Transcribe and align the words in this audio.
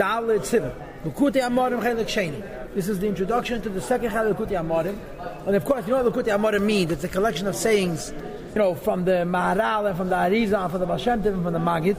Dalit 0.00 0.46
Siva. 0.46 0.72
Lukuti 1.04 1.40
Chelik 1.40 2.06
Sheni. 2.06 2.74
This 2.74 2.88
is 2.88 3.00
the 3.00 3.06
introduction 3.06 3.60
to 3.60 3.68
the 3.68 3.82
second 3.82 4.10
Chelik 4.10 4.34
Lukuti. 4.34 4.56
And 5.46 5.54
of 5.54 5.64
course, 5.66 5.86
you 5.86 5.92
know 5.92 6.02
what 6.02 6.14
Lukuti 6.14 6.28
Amorim 6.34 6.62
means. 6.62 6.90
It's 6.90 7.04
a 7.04 7.08
collection 7.08 7.46
of 7.46 7.54
sayings, 7.54 8.10
you 8.54 8.58
know, 8.58 8.74
from 8.74 9.04
the 9.04 9.26
Maharal 9.26 9.88
and 9.88 9.98
from 9.98 10.08
the 10.08 10.16
Arizal 10.16 10.62
and 10.62 10.70
from 10.70 10.80
the 10.80 10.86
Baal 10.86 11.08
and 11.08 11.22
from 11.22 11.52
the 11.52 11.58
Magid. 11.58 11.96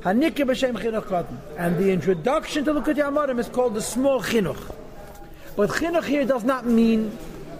Hanikya 0.00 0.44
chinuch. 0.44 1.26
And 1.56 1.78
the 1.78 1.90
introduction 1.90 2.66
to 2.66 2.74
Lukuti 2.74 2.96
Amorim 2.96 3.38
is 3.38 3.48
called 3.48 3.72
the 3.72 3.80
small 3.80 4.20
chinuch. 4.22 4.74
But 5.56 5.70
chinuch 5.70 6.04
here 6.04 6.26
does 6.26 6.44
not 6.44 6.66
mean 6.66 7.16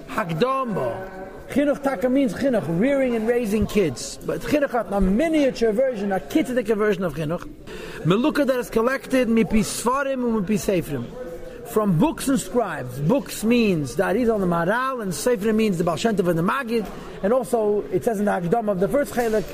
hakdama. 0.08 1.27
Chinuch 1.50 1.82
taka 1.82 2.10
means 2.10 2.34
chinuch, 2.34 2.64
rearing 2.78 3.16
and 3.16 3.26
raising 3.26 3.66
kids. 3.66 4.18
But 4.26 4.42
chinuch 4.42 4.92
a 4.92 5.00
miniature 5.00 5.72
version, 5.72 6.12
a 6.12 6.20
kitzidik 6.20 6.76
version 6.76 7.04
of 7.04 7.14
chinuch. 7.14 7.48
Meluka 8.00 8.46
that 8.46 8.60
is 8.60 8.68
collected 8.68 9.28
mipi 9.28 9.60
svarim 9.60 10.24
and 10.24 10.46
mipi 10.46 10.58
seifrim. 10.58 11.06
From 11.68 11.98
books 11.98 12.28
and 12.28 12.38
scribes. 12.38 12.98
Books 13.00 13.44
means 13.44 13.96
the 13.96 14.06
and 14.06 14.26
the 14.26 14.46
Maharal, 14.46 15.02
and 15.02 15.12
Seifrim 15.12 15.54
means 15.54 15.76
the 15.76 15.84
Tov 15.84 16.28
and 16.28 16.38
the 16.38 16.42
Magid. 16.42 16.86
And 17.22 17.32
also, 17.32 17.82
it 17.92 18.04
says 18.04 18.18
in 18.18 18.24
the 18.24 18.30
Hakdam 18.30 18.70
of 18.70 18.80
the 18.80 18.88
first 18.88 19.12
Chelik, 19.12 19.44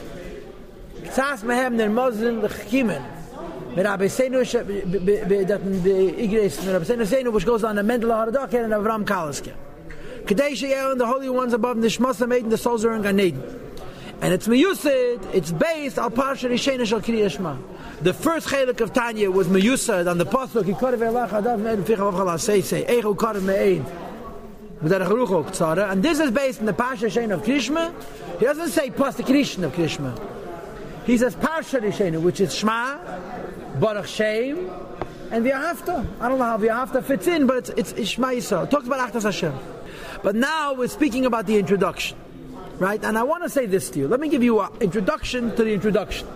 Tzas 1.01 1.43
mehem 1.43 1.75
ner. 1.75 1.89
Mit 1.89 3.85
Rabbi 3.85 4.05
Seinu, 4.05 4.45
that 4.53 5.65
the 5.83 6.13
Igres, 6.13 6.57
Seinu, 7.07 7.33
which 7.33 7.45
goes 7.45 7.65
on 7.65 7.75
the 7.75 7.83
Mendel 7.83 8.11
Haradak 8.11 8.53
and 8.55 8.73
Avram 8.73 9.05
Kaliske. 9.05 9.53
Kadesh 10.27 10.63
and 10.63 11.01
the 11.01 11.07
holy 11.07 11.29
ones 11.29 11.53
above 11.53 11.81
the 11.81 11.89
Shmasa 11.89 12.27
made 12.27 12.49
the 12.49 12.59
souls 12.59 12.85
are 12.85 12.95
in. 12.95 13.05
And 13.05 14.33
it's 14.33 14.49
meyused, 14.49 15.35
it's 15.35 15.53
based 15.53 15.99
on 15.99 16.13
Parsha 16.13 16.49
Rishena 16.49 16.87
Shal 16.87 17.01
Kiriyashma. 17.01 17.59
The 18.01 18.15
first 18.15 18.49
chelik 18.49 18.81
of 18.81 18.93
Tanya 18.93 19.31
was 19.31 19.49
meyused 19.49 20.11
on 20.11 20.19
the 20.19 20.25
pasuk 20.25 20.65
Yikorev 20.65 20.99
Elach 20.99 21.29
Adav 21.29 21.61
Me'ed 21.61 21.85
Ficha 21.85 22.11
Vav 22.11 22.15
Chala 22.15 22.37
Seisei 22.37 22.87
Eichu 22.89 23.15
Korev 23.15 23.43
Me'ed 23.43 23.85
and 24.85 26.03
this 26.03 26.21
is 26.21 26.31
based 26.31 26.61
on 26.61 26.67
the 26.67 26.73
Parsha 26.73 27.09
Rishena 27.09 27.35
of 27.35 27.43
Krishma. 27.43 27.95
He 28.39 28.45
doesn't 28.45 28.69
say 28.69 28.91
Pasuk 28.91 29.25
Krishna 29.25 29.69
of 29.69 29.73
Krishma. 29.73 30.19
He 31.07 31.17
says 31.17 31.35
Parsha 31.37 31.81
Rishena, 31.81 32.21
which 32.21 32.41
is 32.41 32.55
Shema, 32.55 32.99
Baruch 33.79 34.07
Shem, 34.07 34.71
and 35.31 35.45
V'yahavta. 35.45 36.07
I 36.21 36.29
don't 36.29 36.39
know 36.39 36.45
how 36.45 36.59
V'yahavta 36.59 37.03
fits 37.03 37.27
in, 37.27 37.47
but 37.47 37.57
it's, 37.57 37.71
it's, 37.71 37.93
it's 37.93 38.11
Shema 38.11 38.29
Yisrael. 38.29 38.65
It 38.65 38.71
talks 38.71 38.87
about 38.87 39.11
Achtas 39.11 39.23
Hashem. 39.23 39.55
But 40.25 40.35
now 40.35 40.73
we're 40.73 40.89
speaking 40.89 41.27
about 41.27 41.47
the 41.47 41.59
introduction. 41.59 42.17
Right? 42.79 43.05
And 43.05 43.19
I 43.19 43.23
want 43.25 43.43
to 43.43 43.51
say 43.51 43.67
this 43.67 43.91
to 43.91 43.99
you. 43.99 44.09
Let 44.09 44.21
me 44.21 44.31
give 44.31 44.43
you 44.43 44.59
an 44.59 44.71
introduction 44.81 45.55
to 45.55 45.63
the 45.63 45.73
introduction. 45.73 46.27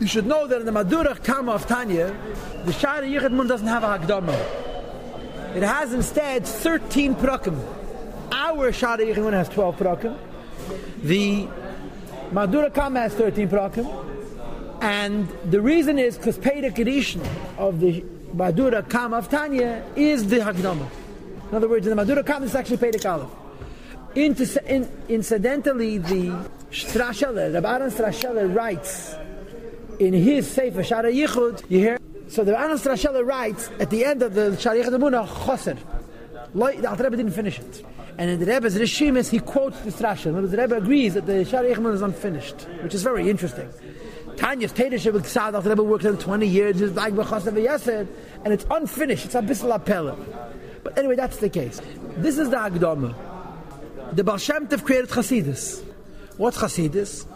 You 0.00 0.06
should 0.06 0.26
know 0.26 0.46
that 0.46 0.60
in 0.60 0.66
the 0.66 0.70
Madura 0.70 1.14
Kama 1.14 1.52
of 1.52 1.66
Tanya, 1.66 2.14
the 2.66 2.72
Shara 2.72 3.10
Yichud 3.10 3.48
doesn't 3.48 3.66
have 3.66 3.82
a 3.82 3.98
Hakdama. 3.98 5.56
It 5.56 5.62
has 5.62 5.94
instead 5.94 6.46
13 6.46 7.14
prakim. 7.14 7.58
Our 8.30 8.70
Shara 8.70 8.98
Yichud 8.98 9.32
has 9.32 9.48
12 9.48 9.76
prakim. 9.76 10.18
The 11.02 11.48
Madura 12.32 12.70
Kama 12.70 13.00
has 13.00 13.14
13 13.14 13.48
prakim. 13.48 14.82
And 14.82 15.26
the 15.50 15.62
reason 15.62 15.98
is 15.98 16.18
because 16.18 16.38
Peda 16.38 16.70
Kedishn 16.70 17.26
of 17.56 17.80
the 17.80 18.04
Madura 18.34 18.82
Kama 18.82 19.16
of 19.16 19.30
Tanya 19.30 19.82
is 19.96 20.28
the 20.28 20.40
Hakdama. 20.40 20.86
In 21.50 21.54
other 21.54 21.68
words, 21.68 21.86
in 21.86 21.90
the 21.90 21.96
Madura 21.96 22.24
Kama, 22.24 22.46
it's 22.46 22.54
actually 22.54 22.78
Peda 22.78 23.08
Aleph. 23.08 23.30
Inter- 24.16 24.60
in, 24.66 24.88
incidentally, 25.08 25.98
the 25.98 26.30
Strasheller, 26.70 27.54
Rabbi 27.54 28.24
Aaron 28.24 28.54
writes 28.54 29.14
in 30.00 30.12
his 30.12 30.50
Sefer 30.50 30.82
Shara 30.82 31.14
Yichud, 31.14 31.62
you 31.68 31.78
hear? 31.78 31.98
So 32.28 32.42
the 32.42 32.58
Aaron 32.58 32.76
Strasheller 32.76 33.24
writes 33.24 33.70
at 33.78 33.90
the 33.90 34.04
end 34.04 34.22
of 34.22 34.34
the 34.34 34.50
Shara 34.52 34.82
Yichud 34.82 34.98
Amunah, 34.98 35.26
Choser. 35.26 35.78
The 36.52 36.88
Alter 36.88 37.04
Rebbe 37.04 37.16
didn't 37.16 37.32
finish 37.32 37.58
it. 37.60 37.84
And 38.18 38.30
in 38.30 38.40
the 38.40 38.46
Rebbe's 38.46 38.76
Rishimis, 38.76 39.30
he 39.30 39.38
quotes 39.38 39.78
the 39.80 39.90
Strasheller. 39.90 40.50
The 40.50 40.56
Rebbe 40.56 40.76
agrees 40.76 41.14
that 41.14 41.26
the 41.26 41.44
Shara 41.44 41.72
Yichud 41.72 41.94
is 41.94 42.02
unfinished, 42.02 42.62
which 42.82 42.94
is 42.94 43.04
very 43.04 43.30
interesting. 43.30 43.68
Tanya's 44.36 44.72
Tedeshe 44.72 45.12
with 45.12 45.24
Ksad, 45.24 45.54
Alter 45.54 45.68
Rebbe 45.68 45.82
worked 45.82 46.06
on 46.06 46.18
20 46.18 46.46
years, 46.46 46.80
it's 46.80 46.96
like 46.96 47.14
Choser 47.14 47.52
V'Yased, 47.52 48.08
and 48.44 48.52
it's 48.52 48.66
unfinished. 48.70 49.26
It's 49.26 49.34
a 49.34 49.42
Bissel 49.42 49.78
Appella. 49.78 50.16
But 50.86 50.98
anyway, 50.98 51.16
that's 51.16 51.38
the 51.38 51.48
case. 51.48 51.80
This 52.16 52.38
is 52.38 52.48
the 52.48 52.56
Agdama. 52.56 53.12
The 54.12 54.22
Baal 54.22 54.38
Shem 54.38 54.68
Tov 54.68 54.84
created 54.84 55.10
Chasidus. 55.10 55.82
What's 56.36 56.58
Chasidus? 56.58 57.26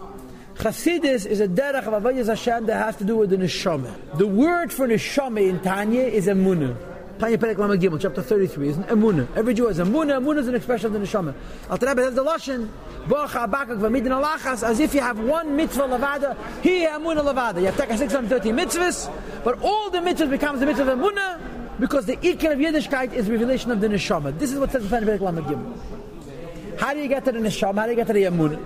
Chasidus 0.55 1.27
is 1.27 1.41
a 1.41 1.49
derech 1.49 1.85
of 1.85 2.01
Avodas 2.01 2.29
Hashem 2.29 2.67
that 2.67 2.77
has 2.77 2.95
to 2.99 3.05
do 3.05 3.17
with 3.17 3.31
the 3.31 3.37
neshama. 3.37 3.93
The 4.17 4.29
word 4.29 4.73
for 4.73 4.87
neshama 4.87 5.49
in 5.49 5.59
Tanya 5.63 6.03
is 6.03 6.29
emunah. 6.29 6.77
Tanya 7.19 7.39
Perek 7.39 7.59
Lamed 7.59 7.83
Gimel, 7.83 8.01
chapter 8.01 8.23
33, 8.23 8.69
is 8.69 8.77
emunah. 8.77 9.27
Every 9.37 9.53
Jew 9.53 9.67
has 9.67 9.81
emunah. 9.81 10.21
Emunah 10.21 10.39
is 10.39 10.47
an 10.47 10.55
expression 10.55 10.87
of 10.87 10.93
the 10.93 11.01
neshama. 11.01 11.35
Alter 11.69 11.89
Rebbe 11.89 12.03
has 12.03 12.15
the 12.15 12.23
lashon, 12.23 12.69
Boach 13.09 13.31
Habakak 13.31 13.81
V'Midin 13.81 14.13
Alachas, 14.23 14.63
as 14.63 14.79
if 14.79 14.95
you 14.95 15.01
have 15.01 15.19
one 15.19 15.57
mitzvah 15.57 15.89
levada, 15.89 16.37
he 16.63 16.87
emunah 16.87 17.25
levada. 17.25 17.59
You 17.59 17.67
have 17.67 17.77
to 17.79 17.85
take 17.85 17.99
630 17.99 18.51
mitzvahs, 18.51 19.43
but 19.43 19.61
all 19.61 19.91
the 19.91 19.99
mitzvahs 19.99 20.31
becomes 20.31 20.61
the 20.61 20.67
mitzvah 20.67 20.93
of 20.93 20.99
emunah 21.01 21.50
because 21.81 22.07
the 22.07 22.17
ikon 22.17 22.53
of 22.53 22.59
Yiddishkeit 22.59 23.15
is 23.15 23.29
revelation 23.31 23.71
of 23.71 23.81
the 23.81 23.89
neshama. 23.89 24.39
This 24.39 24.53
is 24.53 24.59
what 24.59 24.71
says 24.71 24.85
Perek 24.85 25.21
Lamed 25.21 25.47
Gimel. 25.47 26.79
How 26.79 26.95
do 26.95 27.01
you 27.01 27.09
get 27.09 27.25
to 27.25 27.33
the 27.33 27.39
neshama? 27.39 27.81
How 27.81 27.85
do 27.85 27.91
you 27.91 27.97
get 27.97 28.07
to 28.07 28.13
the 28.13 28.25
emunah? 28.25 28.63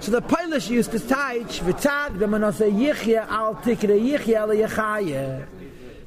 So 0.00 0.10
the 0.10 0.20
Polish 0.20 0.68
used 0.68 0.90
to 0.92 0.98
teach 0.98 1.60
v'tzad 1.60 2.18
b'manase 2.18 2.70
yichya 2.70 3.26
al 3.28 3.54
tikre 3.56 3.98
yichya 3.98 4.36
al 4.36 4.48
yechaya. 4.48 5.46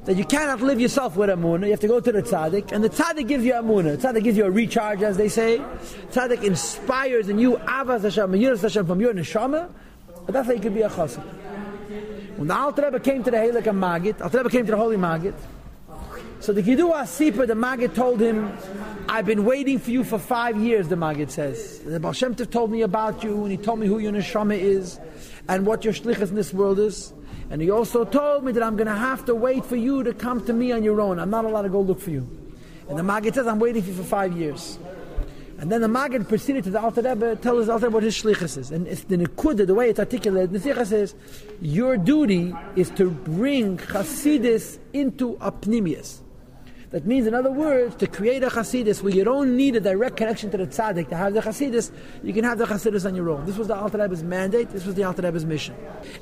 That 0.04 0.16
you 0.16 0.24
cannot 0.24 0.60
live 0.60 0.80
yourself 0.80 1.16
with 1.16 1.30
amunah. 1.30 1.64
You 1.64 1.70
have 1.72 1.80
to 1.80 1.88
go 1.88 1.98
to 1.98 2.12
the 2.12 2.22
tzaddik, 2.22 2.70
and 2.70 2.84
the 2.84 2.90
tzaddik 2.90 3.26
gives 3.26 3.44
you 3.44 3.54
amunah. 3.54 4.00
The 4.00 4.08
tzaddik 4.08 4.22
gives 4.22 4.38
you 4.38 4.44
a 4.44 4.50
recharge, 4.50 5.02
as 5.02 5.16
they 5.16 5.28
say. 5.28 5.60
Tzaddik 6.12 6.44
inspires 6.44 7.28
in 7.28 7.38
you 7.40 7.56
avas 7.56 8.02
Hashem, 8.02 8.30
yiras 8.32 8.62
Hashem 8.62 8.86
from 8.86 9.00
your 9.00 9.12
neshama. 9.14 9.68
But 10.26 10.32
that's 10.32 10.46
how 10.46 10.52
you 10.52 10.60
could 10.60 10.74
be 10.74 10.82
a 10.82 10.90
chassid. 10.90 11.24
When 12.36 12.48
the 12.48 12.54
Alter 12.54 12.82
Rebbe 12.84 13.00
came 13.00 13.24
to 13.24 13.30
the 13.30 13.36
Heilig 13.36 13.66
and 13.66 13.82
Magid, 13.82 14.20
Alter 14.20 14.38
Rebbe 14.38 14.50
came 14.50 14.66
to 14.66 14.72
the 14.72 14.76
Holy 14.76 14.96
Magid. 14.96 15.34
So 16.46 16.52
the 16.52 16.62
Kiddu 16.62 16.94
Asipa, 16.94 17.44
the 17.44 17.56
Maggid 17.56 17.96
told 17.96 18.20
him, 18.20 18.56
I've 19.08 19.26
been 19.26 19.44
waiting 19.44 19.80
for 19.80 19.90
you 19.90 20.04
for 20.04 20.16
five 20.16 20.56
years, 20.56 20.86
the 20.86 20.94
Maggid 20.94 21.28
says. 21.28 21.80
The 21.80 21.98
Baal 21.98 22.12
Shem 22.12 22.36
Tov 22.36 22.52
told 22.52 22.70
me 22.70 22.82
about 22.82 23.24
you, 23.24 23.42
and 23.42 23.50
he 23.50 23.56
told 23.56 23.80
me 23.80 23.88
who 23.88 23.98
your 23.98 24.12
neshama 24.12 24.56
is, 24.56 25.00
and 25.48 25.66
what 25.66 25.82
your 25.82 25.92
shlichus 25.92 26.28
in 26.28 26.36
this 26.36 26.54
world 26.54 26.78
is. 26.78 27.12
And 27.50 27.60
he 27.60 27.68
also 27.72 28.04
told 28.04 28.44
me 28.44 28.52
that 28.52 28.62
I'm 28.62 28.76
going 28.76 28.86
to 28.86 28.94
have 28.94 29.24
to 29.24 29.34
wait 29.34 29.64
for 29.64 29.74
you 29.74 30.04
to 30.04 30.14
come 30.14 30.46
to 30.46 30.52
me 30.52 30.70
on 30.70 30.84
your 30.84 31.00
own. 31.00 31.18
I'm 31.18 31.30
not 31.30 31.44
allowed 31.44 31.62
to 31.62 31.68
go 31.68 31.80
look 31.80 31.98
for 31.98 32.10
you. 32.10 32.28
And 32.88 32.96
the 32.96 33.02
Maggid 33.02 33.34
says, 33.34 33.48
I'm 33.48 33.58
waiting 33.58 33.82
for 33.82 33.88
you 33.88 33.96
for 33.96 34.04
five 34.04 34.38
years. 34.38 34.78
And 35.58 35.72
then 35.72 35.80
the 35.80 35.88
Maggid 35.88 36.28
proceeded 36.28 36.62
to 36.62 36.70
the 36.70 36.80
Alter 36.80 37.02
Rebbe, 37.02 37.34
tell 37.34 37.58
his 37.58 37.68
Alter 37.68 37.86
Rebbe 37.86 37.94
what 37.94 38.04
his 38.04 38.22
shlichus 38.22 38.56
is. 38.56 38.70
And 38.70 38.86
it's 38.86 39.02
the 39.02 39.16
Nekuda, 39.16 39.66
the 39.66 39.74
way 39.74 39.90
it's 39.90 39.98
articulated, 39.98 40.52
the 40.52 40.60
Nesicha 40.60 40.86
says, 40.86 41.16
your 41.60 41.96
duty 41.96 42.54
is 42.76 42.90
to 42.90 43.10
bring 43.10 43.78
Chasidis 43.78 44.78
into 44.92 45.32
a 45.40 45.50
pnimius. 45.50 46.20
That 46.96 47.04
means, 47.04 47.26
in 47.26 47.34
other 47.34 47.50
words, 47.50 47.94
to 47.96 48.06
create 48.06 48.42
a 48.42 48.48
Hasidus 48.48 49.02
where 49.02 49.12
you 49.12 49.22
don't 49.22 49.54
need 49.54 49.76
a 49.76 49.80
direct 49.80 50.16
connection 50.16 50.50
to 50.50 50.56
the 50.56 50.66
tzaddik 50.66 51.10
to 51.10 51.14
have 51.14 51.34
the 51.34 51.40
Hasidus, 51.40 51.90
you 52.22 52.32
can 52.32 52.42
have 52.42 52.56
the 52.56 52.64
Hasidus 52.64 53.04
on 53.04 53.14
your 53.14 53.28
own. 53.28 53.44
This 53.44 53.58
was 53.58 53.68
the 53.68 53.76
Alter 53.76 53.98
Rebbe's 53.98 54.22
mandate, 54.22 54.70
this 54.70 54.86
was 54.86 54.94
the 54.94 55.04
Alter 55.04 55.20
Rebbe's 55.20 55.44
mission. 55.44 55.74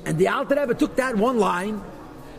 And 0.04 0.18
the 0.18 0.26
Alter 0.26 0.56
Rebbe 0.56 0.74
took 0.74 0.96
that 0.96 1.16
one 1.16 1.38
line, 1.38 1.80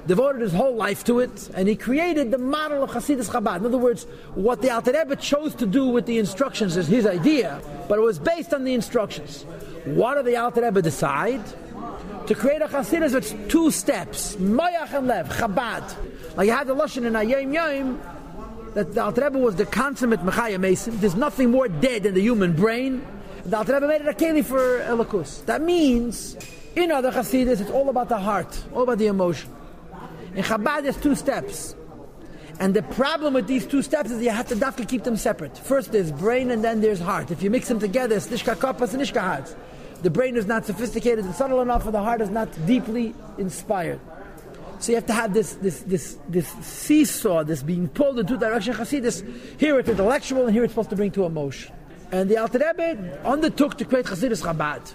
devoted 0.06 0.41
his 0.41 0.51
whole 0.51 0.75
life 0.75 1.06
to 1.06 1.22
it, 1.22 1.50
and 1.53 1.69
he 1.69 1.78
created 1.78 2.29
the 2.29 2.38
model 2.38 2.84
of 2.84 2.90
Hasidus 2.90 3.29
Chabad. 3.29 3.59
In 3.59 3.68
other 3.68 3.78
words, 3.78 4.03
what 4.34 4.62
the 4.62 4.69
Alter 4.69 4.91
Rebbe 4.91 5.16
chose 5.16 5.56
to 5.56 5.66
do 5.66 5.88
with 5.88 6.06
the 6.06 6.17
instructions 6.17 6.75
is 6.75 6.88
his 6.88 7.07
idea, 7.07 7.62
but 7.88 8.00
it 8.00 8.02
was 8.02 8.19
based 8.19 8.53
on 8.53 8.66
the 8.66 8.73
instructions. 8.73 9.44
What 9.85 10.16
did 10.16 10.25
the 10.25 10.35
Alter 10.35 10.62
Rebbe 10.62 10.81
decide? 10.81 11.41
To 12.28 12.35
create 12.35 12.62
a 12.62 12.67
Hasidus 12.67 13.13
with 13.13 13.50
two 13.50 13.72
steps, 13.72 14.35
Mayach 14.35 14.94
and 14.94 15.07
Lev, 15.07 15.29
Chabad. 15.29 16.35
Like 16.35 16.47
you 16.47 16.53
had 16.53 16.67
the 16.67 16.76
Lashon 16.76 17.05
in 17.05 17.14
Ayim 17.14 17.53
Yom, 17.53 18.02
that 18.76 18.94
the 18.94 19.02
Alter 19.02 19.24
Rebbe 19.24 19.40
was 19.40 19.56
the 19.56 19.66
consummate 19.66 20.20
Mechaya 20.20 20.60
Mason. 20.60 21.00
There's 21.00 21.16
nothing 21.16 21.50
more 21.50 21.68
dead 21.68 22.04
than 22.04 22.14
the 22.14 22.22
human 22.22 22.54
brain. 22.54 23.06
The 23.46 23.58
Alter 23.58 23.74
Rebbe 23.74 23.88
made 23.88 24.02
it 24.02 24.08
a 24.08 24.14
keli 24.14 24.44
for 24.44 24.82
Elikus. 24.82 25.44
That 25.46 25.62
means, 25.62 26.36
in 26.76 26.92
other 26.92 27.10
Hasidus, 27.12 27.62
it's 27.62 27.72
all 27.72 27.90
about 27.90 28.10
the 28.10 28.18
heart, 28.18 28.64
all 28.74 28.84
about 28.84 28.98
the 28.98 29.08
emotion. 29.08 29.50
In 30.36 30.44
Chabad, 30.44 30.84
there's 30.84 30.98
two 30.98 31.16
steps. 31.16 31.74
And 32.60 32.74
the 32.74 32.84
problem 32.84 33.34
with 33.34 33.48
these 33.48 33.66
two 33.66 33.82
steps 33.82 34.12
is 34.12 34.22
you 34.22 34.30
have 34.30 34.48
to 34.50 34.56
dafka 34.56 34.88
keep 34.88 35.04
them 35.04 35.16
separate. 35.18 35.58
First 35.58 35.92
there's 35.92 36.12
brain 36.12 36.52
and 36.52 36.64
then 36.64 36.82
there's 36.82 37.00
heart. 37.00 37.32
If 37.32 37.42
you 37.42 37.50
mix 37.50 37.68
them 37.68 37.80
together, 37.80 38.16
it's 38.16 38.28
nishka 38.28 38.56
kapas 38.56 38.94
and 38.94 39.02
nishka 39.02 39.22
hearts. 39.22 39.56
The 40.04 40.10
brain 40.10 40.36
is 40.36 40.46
not 40.46 40.66
sophisticated 40.66 41.26
and 41.26 41.34
subtle 41.34 41.62
enough, 41.62 41.86
and 41.86 41.94
the 41.94 42.04
heart 42.04 42.22
is 42.22 42.30
not 42.30 42.50
deeply 42.66 43.16
inspired. 43.38 44.00
So 44.80 44.92
you 44.92 44.96
have 44.96 45.06
to 45.08 45.14
have 45.14 45.34
this 45.34 45.54
this 45.56 45.82
this 45.82 46.18
this 46.28 46.48
seesaw, 46.62 47.44
this 47.44 47.64
being 47.64 47.88
pulled 47.88 48.20
in 48.20 48.28
two 48.28 48.38
directions. 48.38 48.78
Chassidus, 48.78 49.24
here 49.60 49.80
it's 49.80 49.90
intellectual, 49.90 50.46
and 50.46 50.54
here 50.54 50.64
it's 50.64 50.74
supposed 50.74 50.90
to 50.90 50.96
bring 50.96 51.12
to 51.12 51.26
emotion. 51.26 51.74
And 52.12 52.30
the 52.30 52.38
Alter 52.38 52.60
Rebbe 52.60 53.20
undertook 53.26 53.78
to 53.78 53.86
create 53.86 54.06
Chassidus 54.06 54.44
Chabad. 54.44 54.94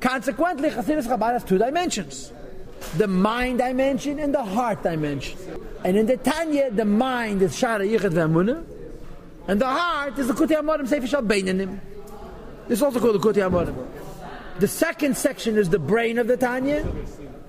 Consequently, 0.00 0.70
Chassidus 0.70 1.06
Chabad 1.06 1.32
has 1.32 1.44
two 1.44 1.58
dimensions. 1.58 2.32
the 2.96 3.06
mind 3.06 3.58
dimension 3.58 4.18
and 4.18 4.34
the 4.34 4.42
heart 4.42 4.82
dimension. 4.82 5.38
And 5.84 5.96
in 5.96 6.06
the 6.06 6.16
Tanya, 6.16 6.70
the 6.70 6.84
mind 6.84 7.42
is 7.42 7.52
Shara 7.52 7.88
Yichad 7.88 8.12
Ve'amunah, 8.12 8.64
and 9.48 9.60
the 9.60 9.66
heart 9.66 10.18
is 10.18 10.28
the 10.28 10.34
Kuti 10.34 10.56
Amorim 10.56 10.86
Sefer 10.88 11.06
Beinanim. 11.22 11.78
This 12.68 12.78
is 12.78 12.82
also 12.82 13.00
called 13.00 13.20
the 13.20 13.28
Kuti 13.28 13.48
Amorim. 13.48 13.86
The 14.58 14.68
second 14.68 15.16
section 15.16 15.56
is 15.56 15.68
the 15.68 15.78
brain 15.78 16.18
of 16.18 16.26
the 16.26 16.36
Tanya. 16.36 16.86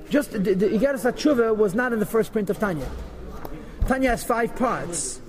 Just 0.09 0.31
the, 0.31 0.39
the 0.39 0.67
Igeres 0.69 1.57
was 1.57 1.75
not 1.75 1.93
in 1.93 1.99
the 1.99 2.05
first 2.05 2.31
print 2.31 2.49
of 2.49 2.59
Tanya. 2.59 2.89
Tanya 3.87 4.11
has 4.11 4.23
five 4.23 4.55
parts. 4.55 5.21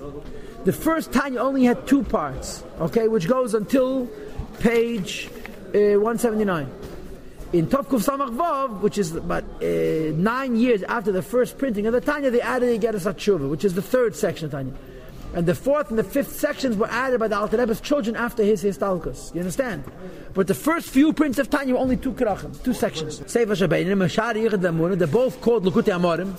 The 0.64 0.72
first 0.72 1.12
Tanya 1.12 1.40
only 1.40 1.64
had 1.64 1.86
two 1.86 2.02
parts, 2.02 2.64
okay, 2.80 3.08
which 3.08 3.28
goes 3.28 3.54
until 3.54 4.06
page 4.58 5.28
uh, 5.68 5.98
179. 5.98 6.70
In 7.52 7.66
Tovkuf 7.66 8.04
Samach 8.04 8.36
Vav, 8.36 8.80
which 8.80 8.98
is 8.98 9.14
about 9.14 9.44
uh, 9.62 9.66
nine 10.16 10.56
years 10.56 10.82
after 10.82 11.12
the 11.12 11.22
first 11.22 11.56
printing 11.56 11.86
of 11.86 11.92
the 11.92 12.00
Tanya, 12.00 12.30
they 12.30 12.40
added 12.40 12.80
Igeres 12.80 13.10
HaTshuva, 13.10 13.48
which 13.48 13.64
is 13.64 13.74
the 13.74 13.82
third 13.82 14.14
section 14.14 14.46
of 14.46 14.50
Tanya. 14.50 14.74
And 15.34 15.46
the 15.46 15.54
fourth 15.54 15.90
and 15.90 15.98
the 15.98 16.04
fifth 16.04 16.32
sections 16.32 16.76
were 16.76 16.88
added 16.88 17.20
by 17.20 17.28
the 17.28 17.36
Alter 17.36 17.58
Rebbe's 17.58 17.80
children 17.80 18.16
after 18.16 18.42
his 18.42 18.64
Histalkus. 18.64 19.34
You 19.34 19.40
understand? 19.40 19.84
But 20.34 20.46
the 20.46 20.54
first 20.54 20.88
few 20.88 21.12
prints 21.12 21.38
of 21.38 21.50
Tanya 21.50 21.74
were 21.74 21.80
only 21.80 21.96
two 21.96 22.12
krachim, 22.12 22.62
two 22.64 22.72
sections. 22.72 23.18
They're 23.18 23.46
both 25.06 25.40
called 25.40 25.64
Lukuti 25.64 25.92
Amorim. 25.92 26.34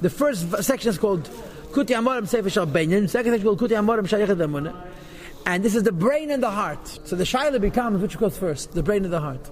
The 0.00 0.10
first 0.10 0.62
section 0.62 0.90
is 0.90 0.98
called 0.98 1.28
Kuti 1.72 1.94
Amorim 1.94 2.26
Sefer 2.26 2.48
the 2.48 2.50
second 2.50 3.08
section 3.08 3.34
is 3.34 3.42
called 3.42 3.58
Kuti 3.58 3.76
Amorim 3.76 4.08
Shari 4.08 4.26
Yichad 4.26 4.74
And 5.44 5.64
this 5.64 5.74
is 5.74 5.82
the 5.82 5.92
brain 5.92 6.30
and 6.30 6.42
the 6.42 6.50
heart. 6.50 6.86
So 7.04 7.16
the 7.16 7.24
Shaila 7.24 7.60
becomes 7.60 8.00
which 8.00 8.16
goes 8.16 8.38
first? 8.38 8.72
The 8.72 8.82
brain 8.82 9.04
and 9.04 9.12
the 9.12 9.20
heart. 9.20 9.50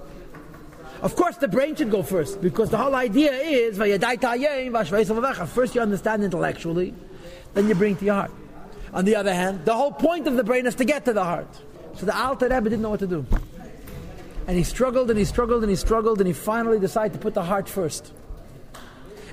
Of 1.03 1.15
course, 1.15 1.37
the 1.37 1.49
brain 1.49 1.77
should 1.77 1.91
go 1.91 2.03
first 2.03 2.41
because 2.41 2.71
the 2.71 2.79
whole 2.79 2.95
idea 2.95 3.33
is 3.33 3.77
first 3.77 5.75
you 5.75 5.81
understand 5.81 6.25
intellectually, 6.25 6.95
then 7.53 7.69
you 7.69 7.75
bring 7.75 7.97
to 7.97 8.05
your 8.05 8.15
heart. 8.15 8.31
On 8.97 9.05
the 9.05 9.15
other 9.15 9.35
hand, 9.35 9.67
the 9.67 9.75
whole 9.75 9.93
point 9.93 10.27
of 10.27 10.37
the 10.37 10.43
brain 10.43 10.65
is 10.65 10.75
to 10.77 10.85
get 10.87 11.05
to 11.05 11.13
the 11.13 11.23
heart. 11.23 11.55
So 11.97 12.07
the 12.07 12.17
Alter 12.17 12.49
Rebbe 12.49 12.71
didn't 12.71 12.81
know 12.81 12.89
what 12.89 13.01
to 13.01 13.07
do. 13.07 13.27
And 14.47 14.57
he 14.57 14.65
struggled 14.65 15.11
and 15.11 15.19
he 15.19 15.27
struggled 15.27 15.63
and 15.63 15.69
he 15.69 15.77
struggled 15.77 16.19
and 16.19 16.27
he 16.27 16.33
finally 16.33 16.81
decided 16.81 17.13
to 17.13 17.19
put 17.19 17.35
the 17.35 17.43
heart 17.43 17.69
first 17.69 18.15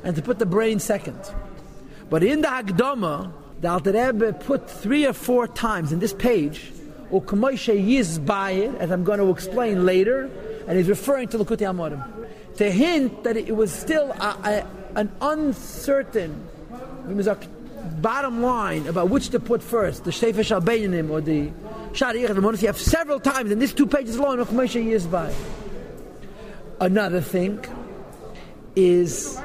and 0.04 0.18
to 0.18 0.22
put 0.22 0.38
the 0.38 0.46
brain 0.46 0.80
second. 0.80 1.18
But 2.10 2.26
in 2.26 2.42
the 2.42 2.50
Hagdama, 2.50 3.32
the 3.62 3.70
Alter 3.70 3.94
Rebbe 3.94 4.34
put 4.34 4.70
three 4.70 5.06
or 5.06 5.14
four 5.14 5.48
times 5.48 5.94
in 5.94 6.00
this 6.00 6.12
page, 6.12 6.74
as 7.10 8.92
I'm 8.92 9.04
going 9.06 9.20
to 9.20 9.30
explain 9.30 9.86
later, 9.86 10.30
and 10.68 10.78
he's 10.78 10.90
referring 10.90 11.30
to 11.30 11.38
Lukuti 11.38 11.66
Amorim, 11.66 12.04
to 12.58 12.70
hint 12.70 13.24
that 13.24 13.38
it 13.38 13.56
was 13.56 13.72
still 13.72 14.12
a, 14.12 14.38
a, 14.44 15.00
an 15.00 15.10
uncertain 15.22 16.50
bottom 18.04 18.44
line 18.44 18.86
about 18.86 19.10
which 19.10 19.30
to 19.30 19.40
put 19.40 19.64
first, 19.64 20.04
the 20.04 20.12
Sefer 20.12 20.42
Shalbeinim 20.42 21.10
or 21.10 21.22
the 21.22 21.50
Shari 21.94 22.20
Yichad 22.20 22.62
you 22.62 22.68
have 22.68 22.78
several 22.78 23.20
times 23.20 23.50
in 23.50 23.60
these 23.60 23.74
two 23.74 23.88
pages 23.88 24.18
alone 24.18 24.40
of 24.40 24.50
Moshe 24.50 24.84
Yizbai. 24.84 25.34
Another 26.82 27.22
thing 27.22 27.64
is 28.76 29.40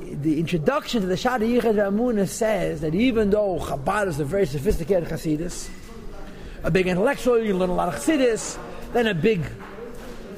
the 0.00 0.38
introduction 0.38 1.00
to 1.02 1.08
the 1.08 1.16
Shari 1.16 1.48
Yichad 1.48 1.74
Ramuna 1.74 2.28
says 2.28 2.80
that 2.82 2.94
even 2.94 3.30
though 3.30 3.58
Chabad 3.58 4.06
is 4.06 4.20
a 4.20 4.24
very 4.24 4.46
sophisticated 4.46 5.08
Hasidus, 5.08 5.68
a 6.62 6.70
big 6.70 6.86
intellectual, 6.86 7.42
you 7.42 7.56
learn 7.56 7.70
a 7.70 7.74
lot 7.74 7.88
of 7.88 7.96
Chassidus, 7.96 8.56
then 8.92 9.08
a 9.08 9.14
big 9.14 9.42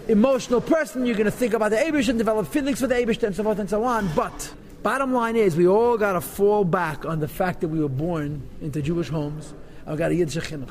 emotional 0.09 0.62
person, 0.62 1.05
you're 1.05 1.17
going 1.17 1.26
to 1.26 1.31
think 1.31 1.53
about 1.53 1.71
the 1.71 1.76
Abish 1.76 2.09
and 2.09 2.19
develop 2.19 2.47
feelings 2.47 2.81
for 2.81 2.87
the 2.87 2.94
Abish 2.94 3.23
and 3.23 3.37
so 3.37 3.44
forth 3.44 3.59
and 3.59 3.69
so 3.69 3.85
on. 3.85 4.09
But 4.17 4.55
bottom 4.88 5.12
line 5.12 5.37
is, 5.37 5.55
we 5.55 5.69
all 5.69 5.99
got 5.99 6.14
to 6.14 6.20
fall 6.23 6.64
back 6.64 7.05
on 7.05 7.20
the 7.20 7.29
fact 7.29 7.61
that 7.61 7.69
we 7.69 7.79
were 7.79 7.90
born 7.90 8.49
into 8.62 8.81
Jewish 8.81 9.11
homes 9.11 9.52
we 9.87 9.94
got 9.96 10.11
a 10.11 10.14
Yiddish 10.14 10.37
chinuch. 10.37 10.70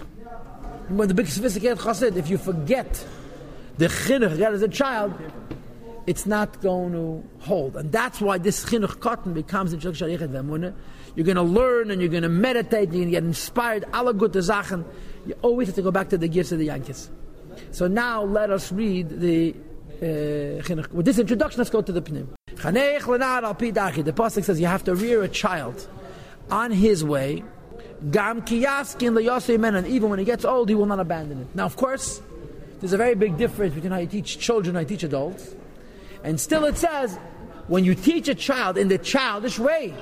When 0.90 1.08
the 1.08 1.14
big 1.14 1.28
sophisticated 1.28 1.78
chassid, 1.78 2.16
if 2.16 2.28
you 2.28 2.40
forget 2.40 3.06
the 3.78 3.86
chinuch 3.86 4.32
you 4.32 4.38
got 4.38 4.54
as 4.54 4.64
a 4.64 4.68
child, 4.68 5.14
it's 6.08 6.26
not 6.26 6.62
going 6.62 6.94
to 6.94 7.24
hold. 7.46 7.78
And 7.78 7.92
that's 7.92 8.20
why 8.20 8.40
this 8.40 8.66
chinuch 8.66 9.00
cotton 9.02 9.36
becomes 9.36 9.72
in 9.72 9.82
You're 9.82 11.26
going 11.32 11.36
to 11.36 11.44
learn 11.44 11.92
and 11.92 12.02
you're 12.02 12.10
going 12.10 12.24
to 12.24 12.30
meditate, 12.48 12.90
and 12.90 12.94
you're 12.94 13.04
going 13.04 13.14
to 13.14 13.22
get 13.22 13.24
inspired. 13.24 13.86
Alla 13.94 14.16
gute 14.16 14.42
Sachen. 14.44 14.84
You 15.28 15.36
always 15.44 15.68
have 15.68 15.76
to 15.76 15.84
go 15.84 15.92
back 15.92 16.10
to 16.10 16.18
the 16.18 16.28
gifts 16.28 16.52
of 16.52 16.58
the 16.58 16.66
Yankees. 16.66 17.12
So 17.70 17.88
now 17.88 18.24
let 18.24 18.50
us 18.50 18.72
read 18.72 19.10
the 19.10 19.56
uh, 20.02 20.86
with 20.92 21.06
this 21.06 21.20
introduction. 21.20 21.60
Let's 21.60 21.70
go 21.70 21.82
to 21.82 21.92
the 21.92 22.02
pnim. 22.02 22.28
The 22.56 24.14
pasuk 24.14 24.44
says 24.44 24.60
you 24.60 24.68
have 24.68 24.84
to 24.86 24.96
rear 24.96 25.24
a 25.24 25.28
child 25.28 25.88
on 26.52 26.72
his 26.72 27.04
way. 27.04 27.44
Gam 28.12 28.42
kiyaskin 28.42 29.78
and 29.78 29.88
even 29.88 30.10
when 30.10 30.20
he 30.20 30.26
gets 30.26 30.46
old, 30.46 30.70
he 30.70 30.76
will 30.76 30.86
not 30.86 31.00
abandon 31.00 31.42
it. 31.42 31.48
Now, 31.56 31.66
of 31.66 31.76
course, 31.76 32.22
there's 32.80 32.94
a 32.94 32.98
very 32.98 33.16
big 33.16 33.38
difference 33.38 33.74
between 33.74 33.92
how 33.92 33.98
you 33.98 34.08
teach 34.08 34.38
children 34.38 34.76
and 34.76 34.78
how 34.78 34.82
you 34.82 34.98
teach 34.98 35.04
adults. 35.04 35.56
And 36.24 36.40
still, 36.40 36.66
it 36.66 36.78
says 36.78 37.18
when 37.68 37.84
you 37.84 37.96
teach 37.96 38.28
a 38.28 38.36
child 38.36 38.78
in 38.78 38.88
the 38.88 38.98
childish 38.98 39.58
way, 39.58 39.96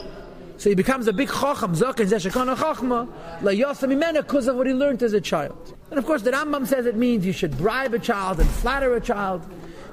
so 0.58 0.70
he 0.70 0.76
becomes 0.76 1.08
a 1.08 1.14
big 1.14 1.28
chacham, 1.28 1.74
zaken 1.74 2.08
zeshakana 2.08 2.56
chachma, 2.56 3.08
la 3.42 3.52
yasa 3.52 3.88
because 4.14 4.48
of 4.48 4.56
what 4.56 4.68
he 4.68 4.74
learned 4.74 5.04
as 5.04 5.14
a 5.14 5.22
child. 5.22 5.76
And 5.90 6.00
of 6.00 6.06
course, 6.06 6.22
the 6.22 6.32
Rambam 6.32 6.66
says 6.66 6.86
it 6.86 6.96
means 6.96 7.26
you 7.26 7.34
should 7.34 7.58
bribe 7.58 7.94
a 7.94 8.00
child 8.00 8.40
and 8.40 8.50
flatter 8.50 8.96
a 8.96 9.02
child. 9.02 9.46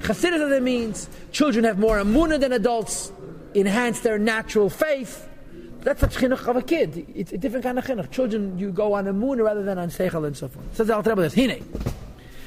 Chassidus 0.03 0.63
means 0.63 1.09
children 1.31 1.65
have 1.65 1.79
more 1.79 1.99
amuna 1.99 2.39
than 2.39 2.53
adults, 2.53 3.13
enhance 3.55 4.01
their 4.01 4.19
natural 4.19 4.69
faith. 4.69 5.29
That's 5.81 6.01
the 6.01 6.07
chinuch 6.09 6.47
of 6.47 6.57
a 6.57 6.63
kid. 6.63 7.07
It's 7.15 7.33
a 7.33 7.39
different 7.39 7.65
kind 7.65 7.79
of 7.79 7.85
chinuch. 7.85 8.11
Children, 8.11 8.59
you 8.59 8.71
go 8.73 8.93
on 8.95 9.07
amuna 9.07 9.45
rather 9.45 9.63
than 9.63 9.79
on 9.79 9.91
seichel 9.91 10.27
and 10.27 10.37
so 10.37 10.49
forth. 10.49 10.65
Says 10.77 10.87
the 10.89 10.95
Alter 10.95 11.15
Rebbe, 11.15 11.29
hine. 11.29 11.65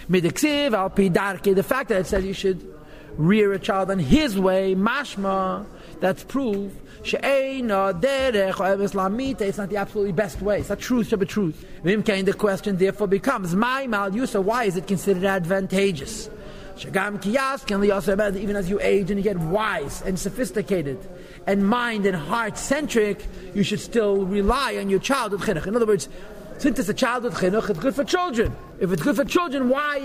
Midiksiv 0.09 0.73
al 0.73 0.89
pidarke. 0.89 1.55
The 1.55 1.63
fact 1.63 1.89
that 1.89 2.01
it 2.01 2.07
says 2.07 2.23
you 2.23 2.33
should 2.33 2.73
rear 3.17 3.53
a 3.53 3.59
child 3.59 3.89
in 3.89 3.99
his 3.99 4.37
way, 4.37 4.75
mashma, 4.75 5.65
that's 5.99 6.23
proof 6.23 6.71
it's 7.13 7.23
not 7.23 8.01
the 8.01 9.77
absolutely 9.77 10.11
best 10.11 10.41
way. 10.41 10.59
It's 10.59 10.69
not 10.69 10.79
truth 10.79 11.09
to 11.09 11.17
be 11.17 11.25
truth. 11.25 11.65
The 11.83 12.35
question 12.37 12.77
therefore 12.77 13.07
becomes, 13.07 13.55
my 13.55 13.85
mal 13.85 14.09
yusa, 14.09 14.41
why 14.43 14.63
is 14.63 14.75
it 14.75 14.87
considered 14.87 15.23
advantageous? 15.23 16.29
Even 16.77 18.55
as 18.55 18.69
you 18.69 18.79
age 18.81 19.09
and 19.09 19.19
you 19.19 19.23
get 19.23 19.37
wise 19.37 20.01
and 20.01 20.19
sophisticated 20.19 20.99
and 21.47 21.65
mind 21.67 22.05
and 22.05 22.15
heart 22.15 22.57
centric, 22.57 23.25
you 23.53 23.63
should 23.63 23.79
still 23.79 24.25
rely 24.25 24.77
on 24.77 24.89
your 24.89 24.99
childhood 24.99 25.41
chinuch. 25.41 25.67
In 25.67 25.75
other 25.75 25.85
words, 25.85 26.09
since 26.57 26.79
it's 26.79 26.89
a 26.89 26.93
childhood 26.93 27.33
chinuch, 27.33 27.69
it's 27.69 27.79
good 27.79 27.95
for 27.95 28.03
children. 28.03 28.55
If 28.79 28.91
it's 28.91 29.01
good 29.01 29.15
for 29.15 29.25
children, 29.25 29.69
why, 29.69 29.99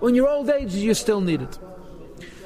when 0.00 0.14
you're 0.14 0.28
old 0.28 0.48
age, 0.48 0.72
do 0.72 0.78
you 0.78 0.94
still 0.94 1.20
need 1.20 1.42
it? 1.42 1.58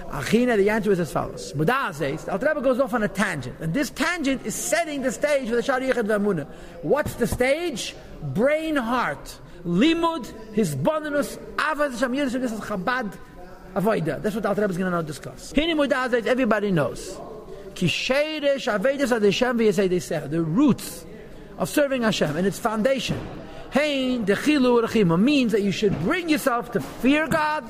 Achina, 0.08 0.56
the 0.56 0.70
answer 0.70 0.92
is 0.92 1.00
as 1.00 1.12
follows. 1.12 1.52
Mudah 1.54 1.92
says, 1.92 2.24
the 2.24 2.32
Alter 2.32 2.60
goes 2.60 2.78
off 2.80 2.94
on 2.94 3.02
a 3.02 3.08
tangent. 3.08 3.58
And 3.60 3.74
this 3.74 3.90
tangent 3.90 4.46
is 4.46 4.54
setting 4.54 5.02
the 5.02 5.10
stage 5.10 5.48
for 5.48 5.56
the 5.56 5.62
Shari 5.62 5.88
Yichad 5.88 6.06
V'Amunah. 6.06 6.46
What's 6.82 7.14
the 7.14 7.26
stage? 7.26 7.94
Brain, 8.22 8.76
heart. 8.76 9.38
Limud, 9.64 10.32
his 10.54 10.76
bonus, 10.76 11.38
Hashem 11.58 12.14
Yiddish, 12.14 12.32
this 12.34 12.52
Chabad 12.52 13.12
Avoida. 13.76 14.20
That's 14.22 14.34
what 14.34 14.46
Alter 14.46 14.62
Rebbe 14.62 14.72
is 14.72 14.78
going 14.78 14.90
to 14.90 14.96
now 14.96 15.02
discuss. 15.02 15.52
Hini 15.52 15.76
Mudah 15.76 16.10
says, 16.10 16.26
everybody 16.26 16.70
knows. 16.70 17.20
Sheirish 17.74 18.64
The 20.30 20.42
roots 20.42 21.04
of 21.58 21.68
serving 21.68 22.02
Hashem 22.02 22.36
and 22.36 22.46
its 22.46 22.58
foundation. 22.58 23.18
Hein 23.72 24.24
Dechilu 24.24 25.20
means 25.20 25.52
that 25.52 25.62
you 25.62 25.72
should 25.72 25.98
bring 26.00 26.30
yourself 26.30 26.72
to 26.72 26.80
fear 26.80 27.28
God 27.28 27.64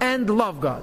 and 0.00 0.30
love 0.30 0.60
God. 0.60 0.82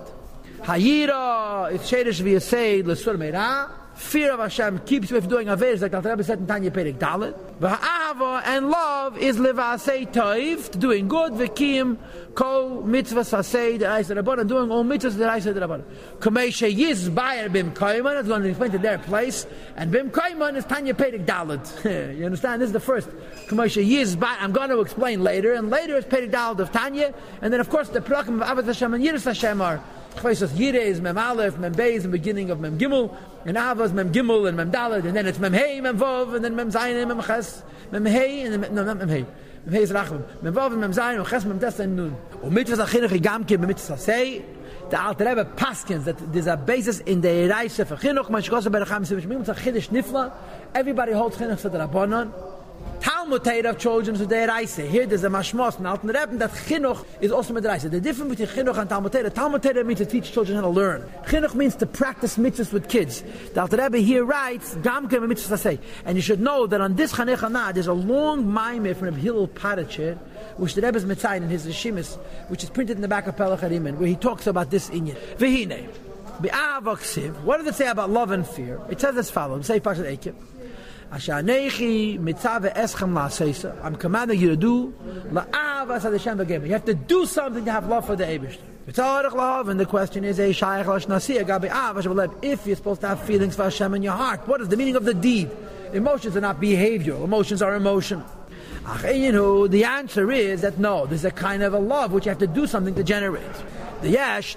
Hayira, 0.60 1.74
it's 1.74 1.90
Shadish 1.90 2.22
V'Yasei, 2.22 2.86
L'Sur 2.86 3.18
Meirah, 3.18 3.72
fear 3.96 4.34
of 4.34 4.40
Hashem 4.40 4.80
keeps 4.80 5.10
you 5.10 5.20
from 5.20 5.30
doing 5.30 5.48
Averis, 5.48 5.82
like 5.82 5.92
the 5.92 6.02
Rebbe 6.02 6.24
said 6.24 6.40
in 6.40 6.48
Tanya 6.48 6.72
Perik 6.72 6.98
Dalit. 7.00 7.36
V'ha'ava, 8.14 8.42
and 8.46 8.70
love 8.70 9.18
is 9.18 9.38
Levasei 9.38 10.12
Toiv, 10.12 10.78
doing 10.80 11.08
good, 11.08 11.34
V'kim, 11.34 11.98
Kol 12.36 12.82
Mitzvah 12.82 13.22
Sasei, 13.22 13.80
the 13.80 13.86
Reis 13.86 14.10
Rabban, 14.10 14.48
doing 14.48 14.72
all 14.72 14.84
mitzvahs, 14.84 15.18
the 15.18 15.26
Reis 15.26 15.46
Rabban. 15.46 15.84
Kamesha 16.20 16.74
Yiz 16.74 17.14
Bayer 17.14 17.50
Bim 17.50 17.74
Koiman, 17.74 18.20
it's 18.20 18.28
going 18.28 18.44
to 18.44 18.50
explain 18.50 18.72
to 18.72 18.78
their 18.78 18.98
place, 18.98 19.46
and 19.76 19.92
Bim 19.92 20.10
Koiman 20.12 20.56
is 20.56 20.66
Tanya 20.66 20.94
Perik 20.94 21.26
Dalit. 21.26 22.18
you 22.18 22.26
understand? 22.26 22.62
This 22.62 22.68
is 22.68 22.74
the 22.74 22.80
first. 22.80 23.10
Kamesha 23.48 23.88
Yiz 23.88 24.20
Bayer, 24.20 24.38
I'm 24.40 24.52
going 24.52 24.70
to 24.70 24.80
explain 24.80 25.24
later, 25.24 25.54
and 25.54 25.70
later 25.70 25.98
is 25.98 26.06
Perik 26.06 26.32
Dalit 26.32 26.60
of 26.60 26.72
Tanya, 26.72 27.14
and 27.42 27.54
then 27.54 27.60
of 27.60 27.70
course 27.70 27.90
the 27.90 28.02
Prakim 28.02 28.42
of 28.42 28.48
Avad 28.48 28.66
Hashem 28.66 28.94
and 28.94 29.04
Yiris 29.04 29.26
Hashem 29.26 29.62
are 29.62 29.84
Chvaisos 30.16 30.50
Yire 30.50 30.76
is 30.76 31.02
Mem 31.02 31.18
Aleph, 31.18 31.58
Mem 31.58 31.74
Beis, 31.74 32.04
the 32.04 32.08
beginning 32.08 32.52
of 32.52 32.60
Mem 32.60 32.78
Gimel, 32.78 33.16
and 33.46 33.58
Ava 33.58 33.84
is 33.84 33.94
Mem 33.94 34.14
Gimel 34.14 34.48
and 34.48 34.56
Mem 34.56 34.72
Dalad, 34.72 35.06
and 35.06 35.16
then 35.16 35.26
it's 35.26 35.40
Mem 35.40 35.54
Hey, 35.54 35.82
Mem 35.82 35.98
Vov, 35.98 36.36
and 36.36 36.46
then 36.46 36.56
Mem 36.56 36.72
Zayin 36.72 37.02
and 37.02 37.10
Mem 37.10 37.22
Ches, 37.22 37.64
mem 38.00 38.06
hey 38.06 38.46
in 38.46 38.62
no 38.74 38.96
mem 38.96 39.10
hey. 39.10 39.26
Mem 39.66 39.74
hey 39.76 39.86
zrach 39.86 40.12
er 40.12 40.22
mem 40.42 40.54
vav 40.54 40.76
mem 40.78 40.94
zayn 40.94 41.20
un 41.20 41.26
khas 41.26 41.46
mem 41.46 41.60
dasen 41.60 41.96
nun. 41.96 42.16
Un 42.44 42.54
mit 42.54 42.68
vas 42.70 42.90
khine 42.90 43.08
ge 43.08 43.20
gam 43.22 43.44
ke 43.44 43.58
mit 43.58 43.80
sa 43.80 43.96
sei 43.96 44.44
da 44.90 45.08
alt 45.08 45.20
rebe 45.20 45.46
that 46.06 46.18
there's 46.34 46.48
a 46.48 46.58
basis 46.58 47.00
in 47.02 47.22
the 47.22 47.48
reise 47.48 47.82
for 47.88 48.14
noch 48.14 48.30
mach 48.30 48.50
gose 48.50 48.72
ber 48.72 48.86
kham 48.86 49.06
sim 49.06 49.22
shmim 49.22 49.44
tsakhid 49.46 49.76
shnifla 49.88 50.32
everybody 50.74 51.14
holds 51.14 51.38
khinoch 51.38 51.60
for 51.60 51.70
the 51.70 51.78
rabbonon 51.78 52.32
Talmud 53.40 53.66
of 53.66 53.78
children 53.80 54.16
the 54.16 54.26
Eraisa. 54.26 54.88
Here 54.88 55.06
there's 55.06 55.24
a 55.24 55.30
mashmos 55.30 55.80
in 55.80 55.86
Alten 55.86 56.10
Rebbe 56.10 56.38
that 56.38 56.52
Chinuch 56.52 57.06
is 57.20 57.32
also 57.32 57.54
with 57.54 57.64
Eraisa. 57.64 57.90
The 57.90 58.00
difference 58.00 58.36
between 58.36 58.66
Chinuch 58.66 58.78
and 58.78 58.90
Talmud 58.90 59.12
Torah, 59.12 59.84
means 59.84 60.00
to 60.00 60.06
teach 60.06 60.32
children 60.32 60.56
how 60.56 60.62
to 60.62 60.70
learn. 60.70 61.02
Chinuch 61.26 61.56
means 61.56 61.76
to 61.78 61.86
practice 61.86 62.38
mitzvahs 62.38 62.72
with 62.72 62.88
kids. 62.90 63.24
The 63.54 63.68
Rebbe 63.72 63.98
here 63.98 64.24
writes, 64.24 64.76
Gam 64.76 65.10
kem 65.10 65.28
mitzvahs 65.28 65.60
say. 65.60 65.80
And 66.06 66.16
you 66.16 66.22
should 66.22 66.40
know 66.40 66.68
that 66.68 66.80
on 66.80 66.96
this 66.96 67.14
Chanech 67.14 67.74
there's 67.74 67.88
a 67.88 67.94
long 67.94 68.46
maimah 68.46 68.96
from 68.96 69.16
Hillel 69.16 69.48
Paritcher, 69.48 70.18
which 70.58 70.76
the 70.76 70.82
Rebbe 70.82 70.98
is 70.98 71.06
mitzayin 71.06 71.38
in 71.38 71.50
his 71.50 71.66
Rishimis, 71.66 72.18
which 72.50 72.64
is 72.64 72.70
printed 72.70 72.98
in 72.98 73.02
the 73.02 73.08
back 73.08 73.26
of 73.28 73.36
Pelach 73.36 73.62
Harimin, 73.62 73.98
where 73.98 74.08
he 74.08 74.16
talks 74.16 74.46
about 74.46 74.70
this 74.70 74.90
inyan. 74.90 75.18
Be'avaksiv, 76.42 77.42
what 77.44 77.58
does 77.58 77.68
it 77.68 77.76
say 77.76 77.88
about 77.88 78.10
love 78.10 78.32
and 78.32 78.46
fear? 78.46 78.82
It 78.90 79.00
says 79.00 79.16
as 79.18 79.30
follows, 79.32 79.68
say 79.68 79.80
Pashat 79.80 80.18
Ekev. 80.18 80.34
Ashanechi 81.14 82.20
mitzave 82.20 82.74
eschem 82.74 83.14
la'aseisa. 83.14 83.76
I'm 83.84 83.96
commanding 83.96 84.40
you 84.40 84.50
to 84.50 84.56
do 84.56 84.92
la'avas 85.30 86.02
Hashem 86.12 86.40
v'gem. 86.40 86.66
You 86.66 86.72
have 86.72 86.86
to 86.86 86.96
do 86.96 87.28
something 87.28 87.64
to 87.66 87.72
have 87.72 87.88
love 87.88 88.08
for 88.08 88.16
the 88.16 88.24
Eibush. 88.24 88.58
love, 89.36 89.70
and 89.70 89.80
the 89.80 89.86
question 89.86 90.24
is, 90.24 90.40
if 90.40 90.60
you're 92.66 92.76
supposed 92.76 93.02
to 93.02 93.08
have 93.08 93.22
feelings 93.22 93.56
for 93.56 93.66
Hashem 93.66 93.94
in 93.94 94.02
your 94.02 94.14
heart, 94.14 94.48
what 94.48 94.60
is 94.60 94.70
the 94.70 94.76
meaning 94.76 94.96
of 94.96 95.06
the 95.06 95.14
deed? 95.14 95.52
Emotions 95.94 96.36
are 96.36 96.42
not 96.42 96.60
behavior. 96.60 97.14
Emotions 97.14 97.62
are 97.62 97.76
emotion. 97.76 98.24
You 99.06 99.32
know, 99.32 99.68
The 99.68 99.84
answer 99.84 100.32
is 100.32 100.62
that 100.62 100.80
no, 100.80 101.06
there's 101.06 101.26
a 101.26 101.32
kind 101.32 101.62
of 101.62 101.76
a 101.76 101.80
love 101.80 102.12
which 102.12 102.26
you 102.26 102.30
have 102.30 102.40
to 102.40 102.48
do 102.48 102.66
something 102.66 102.96
to 102.96 103.04
generate. 103.04 103.44
There's 104.02 104.54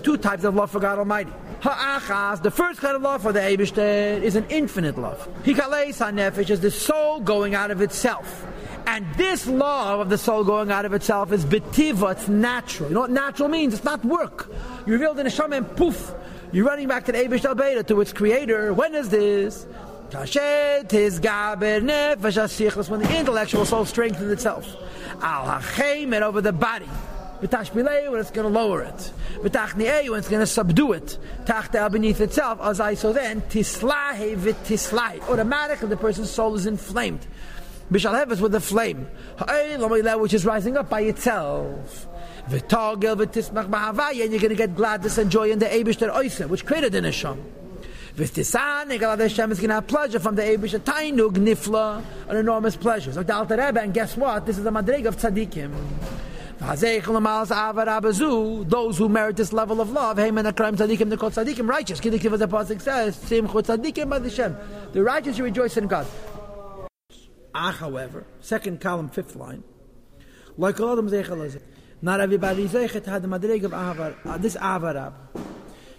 two 0.00 0.16
types 0.16 0.44
of 0.44 0.54
love 0.54 0.70
for 0.70 0.80
God 0.80 0.98
Almighty. 0.98 1.32
Ha'achas, 1.62 2.42
the 2.42 2.50
first 2.50 2.80
kind 2.80 2.96
of 2.96 3.02
love 3.02 3.20
for 3.20 3.32
the 3.32 3.40
Eibishter 3.40 4.22
is 4.22 4.34
an 4.34 4.46
infinite 4.48 4.96
love. 4.96 5.28
Hikaleis 5.44 5.98
HaNefesh 5.98 6.48
is 6.48 6.60
the 6.60 6.70
soul 6.70 7.20
going 7.20 7.54
out 7.54 7.70
of 7.70 7.82
itself. 7.82 8.46
And 8.86 9.06
this 9.16 9.46
love 9.46 10.00
of 10.00 10.08
the 10.08 10.16
soul 10.16 10.42
going 10.42 10.70
out 10.70 10.86
of 10.86 10.94
itself 10.94 11.32
is 11.32 11.44
betiva, 11.44 12.12
it's 12.12 12.28
natural. 12.28 12.88
You 12.88 12.94
know 12.94 13.00
what 13.02 13.10
natural 13.10 13.48
means? 13.50 13.74
It's 13.74 13.84
not 13.84 14.02
work. 14.04 14.50
You 14.86 14.94
revealed 14.94 15.18
in 15.18 15.26
a 15.26 15.30
shaman, 15.30 15.64
and 15.64 15.76
poof, 15.76 16.14
you're 16.50 16.64
running 16.64 16.88
back 16.88 17.04
to 17.04 17.12
the 17.12 17.18
Eibish 17.18 17.86
to 17.86 18.00
its 18.00 18.12
creator. 18.12 18.72
When 18.72 18.94
is 18.94 19.10
this? 19.10 19.66
Tashet 20.08 20.92
is 20.94 21.20
gaber 21.20 21.80
nefashikhlas 21.82 22.88
when 22.88 23.00
the 23.00 23.18
intellectual 23.18 23.66
soul 23.66 23.84
strengthens 23.84 24.32
itself. 24.32 24.66
Al 25.22 26.24
over 26.24 26.40
the 26.40 26.52
body. 26.52 26.88
V'tashbilei 27.40 28.10
when 28.10 28.20
it's 28.20 28.30
going 28.30 28.46
to 28.46 28.52
lower 28.52 28.82
it. 28.82 29.12
V'tachniei 29.36 30.10
when 30.10 30.18
it's 30.18 30.28
going 30.28 30.40
to 30.40 30.46
subdue 30.46 30.92
it. 30.92 31.18
Tachtel 31.46 31.88
beneath 31.90 32.20
itself. 32.20 32.58
As 32.60 32.80
I 32.80 32.94
so 32.94 33.12
then 33.12 33.40
tislahe 33.42 34.36
v'tislai. 34.36 35.20
Automatically 35.28 35.88
the 35.88 35.96
person's 35.96 36.30
soul 36.30 36.54
is 36.54 36.66
inflamed. 36.66 37.26
Bishal 37.90 38.12
Bishalheves 38.12 38.40
with 38.40 38.52
the 38.52 38.60
flame. 38.60 39.08
Which 40.20 40.34
is 40.34 40.44
rising 40.44 40.76
up 40.76 40.88
by 40.90 41.00
itself. 41.00 42.06
And 42.46 42.62
you're 42.70 43.00
going 43.00 44.48
to 44.48 44.54
get 44.54 44.74
gladness 44.76 45.18
and 45.18 45.30
joy 45.30 45.50
in 45.50 45.58
the 45.58 45.66
Abish 45.66 45.96
Oisa, 45.96 46.48
which 46.48 46.64
created 46.66 46.92
the 46.92 47.00
Nesham. 47.00 47.38
V'tisan, 48.16 48.92
Egal 48.92 49.16
Hashem 49.16 49.52
is 49.52 49.58
going 49.60 49.68
to 49.68 49.76
have 49.76 49.86
pleasure 49.86 50.18
from 50.18 50.34
the 50.34 50.42
Abish 50.42 50.78
Tainug 50.80 51.36
Nifla, 51.36 52.02
an 52.28 52.36
enormous 52.36 52.76
pleasure. 52.76 53.12
So 53.12 53.22
Dalta 53.22 53.56
Rebbe, 53.56 53.80
and 53.80 53.94
guess 53.94 54.16
what? 54.16 54.46
This 54.46 54.58
is 54.58 54.64
the 54.64 54.70
Madrig 54.70 55.06
of 55.06 55.16
Tzadikim. 55.16 55.72
Those 56.60 56.80
who 58.98 59.08
merit 59.08 59.36
this 59.36 59.52
level 59.52 59.80
of 59.80 59.90
love, 59.92 60.18
tzadikim, 60.18 61.68
righteous. 61.68 62.00
The 62.00 62.10
pasuk 62.10 62.80
says, 62.82 63.16
tzadikim 63.16 64.92
The 64.92 65.02
righteous 65.02 65.38
rejoice 65.38 65.78
in 65.78 65.86
God. 65.86 66.06
Ah, 67.54 67.72
however, 67.72 68.26
second 68.40 68.80
column, 68.80 69.08
fifth 69.08 69.36
line, 69.36 69.64
like 70.58 70.78
not 72.02 72.20
everybody 72.20 72.68
zeichet 72.68 73.06
had 73.06 73.22
the 73.22 73.28
madrig 73.28 73.64
of 73.64 73.72
avar, 73.72 74.14
uh, 74.24 74.36
this 74.38 74.56
avarab. 74.56 75.14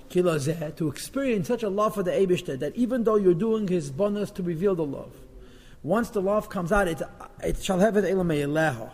To 0.10 0.88
experience 0.90 1.48
such 1.48 1.64
a 1.64 1.70
love 1.70 1.96
for 1.96 2.04
the 2.04 2.12
Abishter 2.12 2.60
that 2.60 2.76
even 2.76 3.04
though 3.04 3.16
you're 3.16 3.34
doing 3.34 3.68
his 3.68 3.90
bonus 3.90 4.30
to 4.32 4.44
reveal 4.44 4.76
the 4.76 4.86
love, 4.86 5.14
once 5.84 6.10
the 6.10 6.22
love 6.22 6.50
comes 6.50 6.72
out, 6.72 6.88
it, 6.88 7.02
it 7.42 7.64
shall 7.64 7.80
have 7.80 7.98
it 7.98 8.04
elemeeleho. 8.06 8.92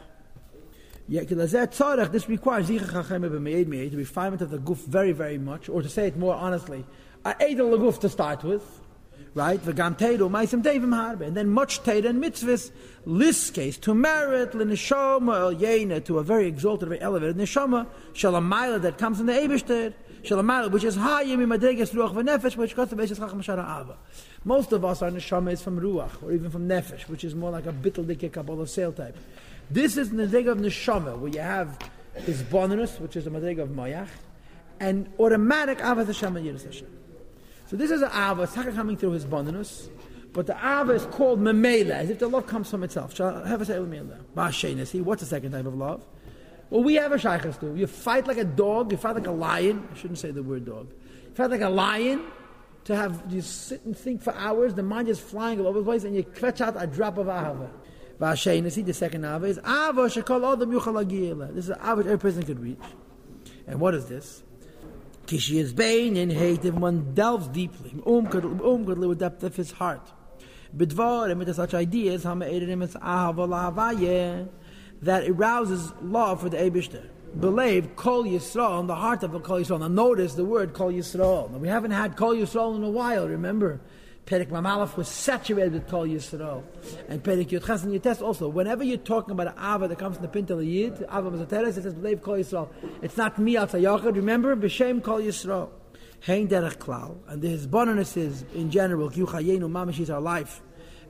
This 1.09 2.27
requires 2.27 2.67
the 2.67 2.79
refinement 2.79 4.41
of 4.41 4.49
the 4.49 4.57
goof 4.57 4.79
very, 4.79 5.13
very 5.13 5.37
much, 5.37 5.69
or 5.69 5.81
to 5.81 5.87
say 5.87 6.07
it 6.07 6.17
more 6.17 6.35
honestly, 6.35 6.85
a 7.23 7.33
edel 7.39 7.77
guf 7.77 7.99
to 8.01 8.09
start 8.09 8.43
with, 8.43 8.81
right? 9.33 9.63
V'gam 9.63 9.97
teidu 9.97 10.29
ma'isem 10.29 10.61
devim 10.61 10.93
harbe, 10.93 11.21
and 11.21 11.37
then 11.37 11.49
much 11.49 11.81
teid 11.83 12.05
and 12.05 12.21
mitzvahs, 12.21 12.71
list 13.05 13.53
case 13.53 13.77
to 13.77 13.93
merit 13.93 14.53
l'neshama 14.53 15.39
el 15.39 15.55
yena 15.55 16.03
to 16.03 16.19
a 16.19 16.23
very 16.23 16.47
exalted, 16.47 16.89
very 16.89 16.99
elevated 16.99 17.37
neshama 17.37 17.87
shalamayla 18.13 18.81
that 18.81 18.97
comes 18.97 19.17
from 19.17 19.27
the 19.27 19.33
Eibushter, 19.33 19.93
shalamayla 20.23 20.69
which 20.71 20.83
is 20.83 20.95
higher 20.95 21.37
mimadreges 21.37 21.91
ruach 21.93 22.55
which 22.57 22.75
goes 22.75 22.89
to 22.89 22.95
beis 22.97 23.15
chacham 23.15 23.41
shara 23.41 23.63
ava. 23.81 23.95
Most 24.43 24.73
of 24.73 24.83
us 24.83 25.01
our 25.01 25.09
neshama 25.09 25.53
is 25.53 25.61
from 25.61 25.79
ruach 25.79 26.21
or 26.21 26.33
even 26.33 26.49
from 26.49 26.67
nefesh, 26.67 27.07
which 27.07 27.23
is 27.23 27.33
more 27.33 27.51
like 27.51 27.65
a 27.65 27.71
bittel 27.71 28.05
dike 28.05 28.33
kabbalah 28.33 28.67
sale 28.67 28.91
type. 28.91 29.15
This 29.69 29.97
is 29.97 30.09
Madrega 30.11 30.51
of 30.51 30.59
Neshama, 30.59 31.17
where 31.17 31.29
you 31.29 31.41
have 31.41 31.77
his 32.15 32.41
bonus, 32.43 32.99
which 32.99 33.17
is 33.17 33.25
the 33.25 33.29
Madrega 33.29 33.63
of 33.63 33.69
Mayach, 33.69 34.07
and 34.79 35.09
automatic 35.19 35.79
Avat 35.79 36.05
Hashem 36.07 36.37
and 36.37 36.45
Yiras 36.45 36.63
Hashem. 36.63 36.87
So 37.65 37.75
this 37.75 37.91
is 37.91 38.01
an 38.01 38.09
Ava, 38.13 38.43
it's 38.43 38.53
coming 38.53 38.95
through 38.95 39.11
his 39.11 39.25
bonus, 39.25 39.89
but 40.31 40.47
the 40.47 40.55
Ava 40.55 40.93
is 40.93 41.05
called 41.07 41.41
Memela, 41.41 41.91
as 41.91 42.09
if 42.09 42.19
the 42.19 42.29
love 42.29 42.47
comes 42.47 42.71
from 42.71 42.83
itself. 42.83 43.13
Shall 43.13 43.43
I 43.43 43.47
have 43.49 43.61
a 43.61 43.65
say 43.65 43.77
with 43.77 43.91
Memela? 43.91 44.87
See, 44.87 45.01
what's 45.01 45.21
the 45.21 45.27
second 45.27 45.51
type 45.51 45.65
of 45.65 45.75
love? 45.75 46.01
Well, 46.69 46.83
we 46.83 46.95
have 46.95 47.11
a 47.11 47.17
shaykhs 47.17 47.57
too. 47.57 47.75
You 47.75 47.87
fight 47.87 48.25
like 48.25 48.37
a 48.37 48.45
dog, 48.45 48.91
you 48.91 48.97
fight 48.97 49.15
like 49.15 49.27
a 49.27 49.31
lion. 49.31 49.85
I 49.91 49.97
shouldn't 49.97 50.19
say 50.19 50.31
the 50.31 50.43
word 50.43 50.65
dog. 50.65 50.87
You 51.27 51.35
fight 51.35 51.49
like 51.49 51.61
a 51.61 51.69
lion 51.69 52.23
to 52.85 52.95
have 52.95 53.21
you 53.29 53.41
sit 53.41 53.83
and 53.83 53.97
think 53.97 54.21
for 54.21 54.33
hours, 54.33 54.73
the 54.75 54.83
mind 54.83 55.09
is 55.09 55.19
flying 55.19 55.59
all 55.59 55.67
over 55.67 55.79
the 55.79 55.85
place, 55.85 56.05
and 56.05 56.15
you 56.15 56.23
fetch 56.23 56.61
out 56.61 56.81
a 56.81 56.87
drop 56.87 57.17
of 57.17 57.27
ahava. 57.27 57.69
Vashainasi, 58.19 58.85
the 58.85 58.93
second 58.93 59.25
Ava 59.25 59.45
is 59.45 59.57
Ava 59.59 60.07
Shekol 60.09 60.53
Adam 60.53 60.71
Yuchal 60.71 61.53
This 61.53 61.65
is 61.65 61.69
an 61.69 61.77
Ava 61.81 62.01
every 62.01 62.17
person 62.17 62.43
could 62.43 62.59
reach. 62.59 62.79
And 63.67 63.79
what 63.79 63.93
is 63.93 64.07
this? 64.07 64.43
Kishi 65.27 65.55
is 65.55 65.73
Bain 65.73 66.15
in 66.17 66.29
hate 66.29 66.65
if 66.65 66.73
one 66.73 67.13
delves 67.13 67.47
deeply. 67.49 67.93
Um 68.05 68.27
could 68.27 68.45
um 68.45 68.85
could 68.85 68.97
live 68.97 69.09
with 69.09 69.19
depth 69.19 69.43
of 69.43 69.55
his 69.55 69.71
heart. 69.71 70.11
Bidvar 70.75 71.29
and 71.29 71.39
with 71.39 71.53
such 71.55 71.73
ideas, 71.73 72.23
Hama 72.23 72.45
Edim 72.45 72.83
is 72.83 72.95
Ahava 72.95 74.47
that 75.01 75.27
arouses 75.27 75.93
love 76.01 76.41
for 76.41 76.49
the 76.49 76.57
Abishter. 76.57 77.07
Believe 77.39 77.95
Kol 77.95 78.23
Yisrael 78.23 78.79
in 78.79 78.87
the 78.87 78.95
heart 78.95 79.21
of 79.21 79.31
the 79.31 79.39
Kol 79.39 79.59
Yisrael. 79.59 79.79
Now 79.79 79.89
notice 79.89 80.33
the 80.33 80.45
word 80.45 80.73
Kol 80.73 80.91
Yisrael. 80.91 81.51
Now 81.51 81.57
we 81.57 81.67
haven't 81.67 81.91
had 81.91 82.15
Kol 82.15 82.33
Yisrael 82.33 82.75
in 82.75 82.83
a 82.83 82.89
while, 82.89 83.27
remember? 83.27 83.79
Perik 84.27 84.49
Mamalaf 84.49 84.97
was 84.97 85.07
saturated 85.07 85.71
with 85.71 85.87
Kol 85.87 86.05
Yisrael. 86.05 86.61
And 87.07 87.23
Perik 87.23 87.47
Yotchas 87.47 87.85
and 87.85 87.93
Yotes 87.93 88.21
also. 88.21 88.49
Whenever 88.49 88.83
you're 88.83 88.97
talking 88.97 89.31
about 89.31 89.47
an 89.47 89.53
Ava 89.57 89.87
that 89.87 89.97
comes 89.97 90.17
from 90.17 90.25
the 90.25 90.41
Pintel 90.41 90.63
Yid, 90.63 91.01
Ava 91.03 91.31
Mazateres, 91.31 91.77
it 91.77 91.83
says, 91.83 91.93
believe 91.93 92.21
Kol 92.21 92.35
Yisrael. 92.35 92.67
It's 93.01 93.15
not 93.15 93.39
me, 93.39 93.55
Al 93.55 93.67
Yachid. 93.67 94.17
Remember, 94.17 94.53
B'Shem 94.57 95.01
Kol 95.01 95.21
Yisrael. 95.21 95.69
Hein 96.25 96.49
Derech 96.49 96.75
Klal. 96.75 97.15
And 97.29 97.41
his 97.41 97.67
bonus 97.67 98.17
is, 98.17 98.43
in 98.53 98.69
general, 98.69 99.09
Yuchayenu 99.09 99.61
Mamish 99.61 100.01
is 100.01 100.09
our 100.09 100.19
life. 100.19 100.61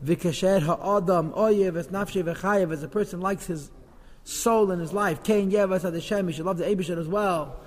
V'kasher 0.05 0.61
ha'adam 0.61 1.31
oyev 1.31 1.75
es 1.75 1.87
nafshe 1.87 2.23
v'chayev 2.23 2.71
as 2.71 2.83
a 2.83 2.87
person 2.87 3.19
likes 3.19 3.47
his 3.47 3.71
soul 4.25 4.69
and 4.69 4.79
his 4.79 4.93
life. 4.93 5.23
Kain 5.23 5.49
yevas 5.49 5.83
ad 5.83 5.95
He 6.27 6.33
should 6.33 6.45
love 6.45 6.59
the 6.59 6.65
Abishad 6.65 6.99
as 6.99 7.07
well. 7.07 7.59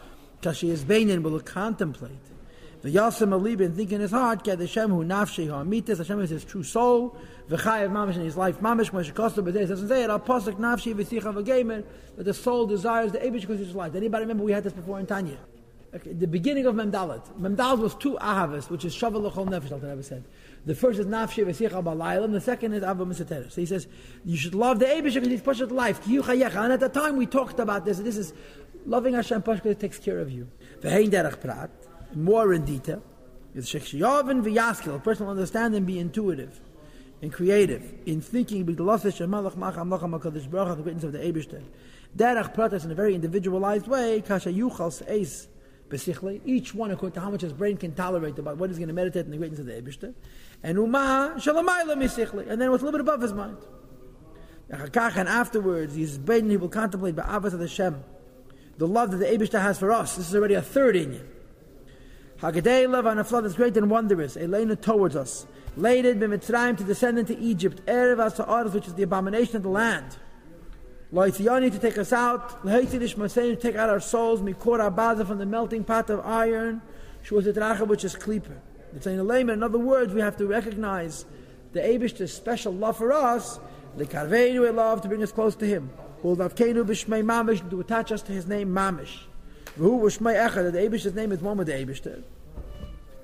Kashi 0.42 0.70
is 0.70 0.84
Beinin 0.84 1.22
will 1.22 1.40
contemplate. 1.40 2.12
The 2.82 2.88
Yasam 2.88 3.38
Alibin 3.38 3.76
think 3.76 3.92
in 3.92 4.00
his 4.00 4.10
heart, 4.10 4.42
Get 4.42 4.58
Hashem 4.58 4.90
who 4.90 5.04
nafshi 5.04 5.48
ha'amitis, 5.50 5.98
Hashem 5.98 6.18
is 6.22 6.30
his 6.30 6.44
true 6.44 6.62
soul, 6.62 7.14
v'chayev 7.50 7.90
mamish 7.90 8.14
in 8.14 8.22
his 8.22 8.38
life 8.38 8.58
mamish, 8.60 8.90
when 8.90 9.04
shekosta 9.04 9.44
b'dei, 9.44 9.68
doesn't 9.68 9.86
say 9.86 10.04
it, 10.04 10.08
al 10.08 10.18
posik 10.18 10.54
nafshi 10.54 10.94
v'sicha 10.94 11.34
v'geimer, 11.34 11.84
that 12.16 12.24
the 12.24 12.32
soul 12.32 12.66
desires 12.66 13.12
the 13.12 13.18
Abish 13.18 13.42
because 13.42 13.58
his 13.58 13.74
life. 13.74 13.94
Anybody 13.94 14.22
remember 14.22 14.44
we 14.44 14.52
had 14.52 14.64
this 14.64 14.72
before 14.72 14.98
in 14.98 15.04
Tanya? 15.04 15.36
Okay, 15.94 16.14
the 16.14 16.26
beginning 16.26 16.64
of 16.64 16.74
Memdalet. 16.74 17.22
Memdalet 17.38 17.80
was 17.80 17.94
two 17.96 18.16
ahavas, 18.18 18.70
which 18.70 18.86
is 18.86 18.94
shaval 18.94 19.20
l'chol 19.24 19.46
nefesh, 19.46 19.72
Al 19.72 19.78
never 19.80 20.02
said. 20.02 20.24
The 20.64 20.74
first 20.74 20.98
is 21.00 21.06
nafshi 21.06 21.44
v'sicha 21.44 21.82
b'laylam, 21.84 22.32
the 22.32 22.40
second 22.40 22.72
is 22.72 22.82
ava 22.82 23.04
misateres. 23.04 23.52
So 23.52 23.60
he 23.60 23.66
says, 23.66 23.88
you 24.24 24.38
should 24.38 24.54
love 24.54 24.78
the 24.78 24.86
Abish 24.86 25.12
because 25.12 25.28
he's 25.28 25.42
pushed 25.42 25.60
life. 25.70 26.06
And 26.06 26.72
at 26.72 26.80
the 26.80 26.88
time 26.88 27.18
we 27.18 27.26
talked 27.26 27.58
about 27.58 27.84
this, 27.84 27.98
this 27.98 28.16
is 28.16 28.32
loving 28.86 29.12
Hashem 29.12 29.42
because 29.42 29.76
takes 29.76 29.98
care 29.98 30.18
of 30.20 30.30
you. 30.30 30.48
V'hein 30.80 31.10
derech 31.10 31.40
prat, 31.42 31.70
more 32.16 32.52
in 32.52 32.64
detail. 32.64 33.02
A 33.56 33.60
person 33.60 35.26
will 35.26 35.30
understand 35.30 35.74
and 35.74 35.86
be 35.86 35.98
intuitive 35.98 36.60
and 37.22 37.32
creative 37.32 37.94
in 38.06 38.20
thinking 38.20 38.64
the 38.64 38.72
greatness 38.72 39.20
of 41.04 41.12
the 41.12 41.18
Eibishter 41.18 41.62
Derech 42.16 42.54
pratas 42.54 42.84
in 42.84 42.90
a 42.90 42.94
very 42.94 43.14
individualized 43.14 43.86
way, 43.86 44.20
kasha 44.20 44.52
yuchal 44.52 44.92
seis 44.92 45.48
besichle, 45.88 46.40
each 46.44 46.74
one 46.74 46.90
according 46.90 47.14
to 47.14 47.20
how 47.20 47.30
much 47.30 47.42
his 47.42 47.52
brain 47.52 47.76
can 47.76 47.94
tolerate 47.94 48.38
about 48.38 48.56
what 48.56 48.68
he's 48.68 48.78
going 48.78 48.88
to 48.88 48.94
meditate 48.94 49.26
in 49.26 49.30
the 49.30 49.36
greatness 49.36 49.60
of 49.60 49.66
the 49.66 49.72
Ebishter. 49.72 50.14
And 50.62 50.78
uma 50.78 51.34
shalamayla 51.36 51.96
misichle, 51.96 52.48
and 52.48 52.60
then 52.60 52.70
what's 52.70 52.82
a 52.82 52.84
little 52.84 52.98
bit 52.98 53.02
above 53.02 53.22
his 53.22 53.32
mind. 53.32 53.58
And 54.68 55.28
afterwards, 55.28 55.94
he's 55.94 56.18
he 56.26 56.56
will 56.56 56.68
contemplate 56.68 57.16
ba'avas 57.16 57.52
of 57.52 57.58
the 57.58 57.68
Shem, 57.68 58.02
the 58.76 58.86
love 58.86 59.10
that 59.12 59.18
the 59.18 59.26
Ebishter 59.26 59.60
has 59.60 59.78
for 59.78 59.92
us. 59.92 60.16
This 60.16 60.28
is 60.28 60.34
already 60.34 60.54
a 60.54 60.62
third 60.62 60.96
in 60.96 61.14
you. 61.14 61.26
Hagadei 62.40 62.90
love 62.90 63.06
on 63.06 63.18
a 63.18 63.24
flood 63.24 63.44
that's 63.44 63.54
great 63.54 63.76
and 63.76 63.90
wondrous, 63.90 64.34
Elena 64.34 64.74
towards 64.74 65.14
us. 65.14 65.46
Lated 65.76 66.18
b'mitzrayim 66.18 66.76
to 66.78 66.84
descend 66.84 67.18
into 67.18 67.38
Egypt, 67.38 67.84
Erev 67.84 68.16
Asa'aras, 68.16 68.72
which 68.72 68.86
is 68.86 68.94
the 68.94 69.02
abomination 69.02 69.56
of 69.56 69.62
the 69.62 69.68
land. 69.68 70.16
Loitziyani 71.12 71.70
to 71.70 71.78
take 71.78 71.98
us 71.98 72.14
out, 72.14 72.64
Lehaitidish 72.64 73.16
Masein 73.16 73.50
to 73.50 73.56
take 73.56 73.76
out 73.76 73.90
our 73.90 74.00
souls, 74.00 74.40
Mikor 74.40 74.78
Abaza 74.78 75.26
from 75.26 75.36
the 75.36 75.44
melting 75.44 75.84
pot 75.84 76.08
of 76.08 76.24
iron, 76.24 76.80
Shuazitracha, 77.24 77.86
which 77.86 78.04
is 78.04 78.14
Kleeper. 78.14 78.56
It's 78.96 79.06
in 79.06 79.20
in 79.20 79.62
other 79.62 79.78
words, 79.78 80.14
we 80.14 80.20
have 80.22 80.36
to 80.38 80.46
recognize 80.46 81.26
the 81.72 81.80
Abish's 81.80 82.32
special 82.32 82.72
love 82.72 82.96
for 82.96 83.12
us, 83.12 83.60
the 83.96 84.06
Karveinu 84.06 84.74
love 84.74 85.02
to 85.02 85.08
bring 85.08 85.22
us 85.22 85.30
close 85.30 85.54
to 85.56 85.66
Him. 85.66 85.90
Uldavkenu 86.24 86.84
b'shmei 86.84 87.22
mamish, 87.22 87.68
to 87.68 87.80
attach 87.80 88.12
us 88.12 88.22
to 88.22 88.32
His 88.32 88.46
name 88.46 88.70
mamish. 88.70 89.24
Who 89.76 90.00
b'shmei 90.00 90.48
echad, 90.48 90.72
the 90.72 90.78
Abish's 90.78 91.14
name 91.14 91.32
is 91.32 91.40
one 91.40 91.56
with 91.56 91.66
the 91.68 91.74
Abishter. 91.74 92.22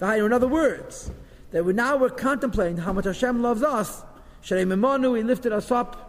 In 0.01 0.33
other 0.33 0.49
words, 0.49 1.11
that 1.51 1.65
we 1.65 1.73
now 1.73 1.97
we're 1.97 2.11
contemplating 2.11 2.77
how 2.77 2.93
much 2.93 3.07
Hashem 3.07 3.43
loves 3.43 3.63
us. 3.63 4.03
Memonu, 4.43 5.17
He 5.17 5.23
lifted 5.23 5.53
us 5.53 5.71
up. 5.71 6.03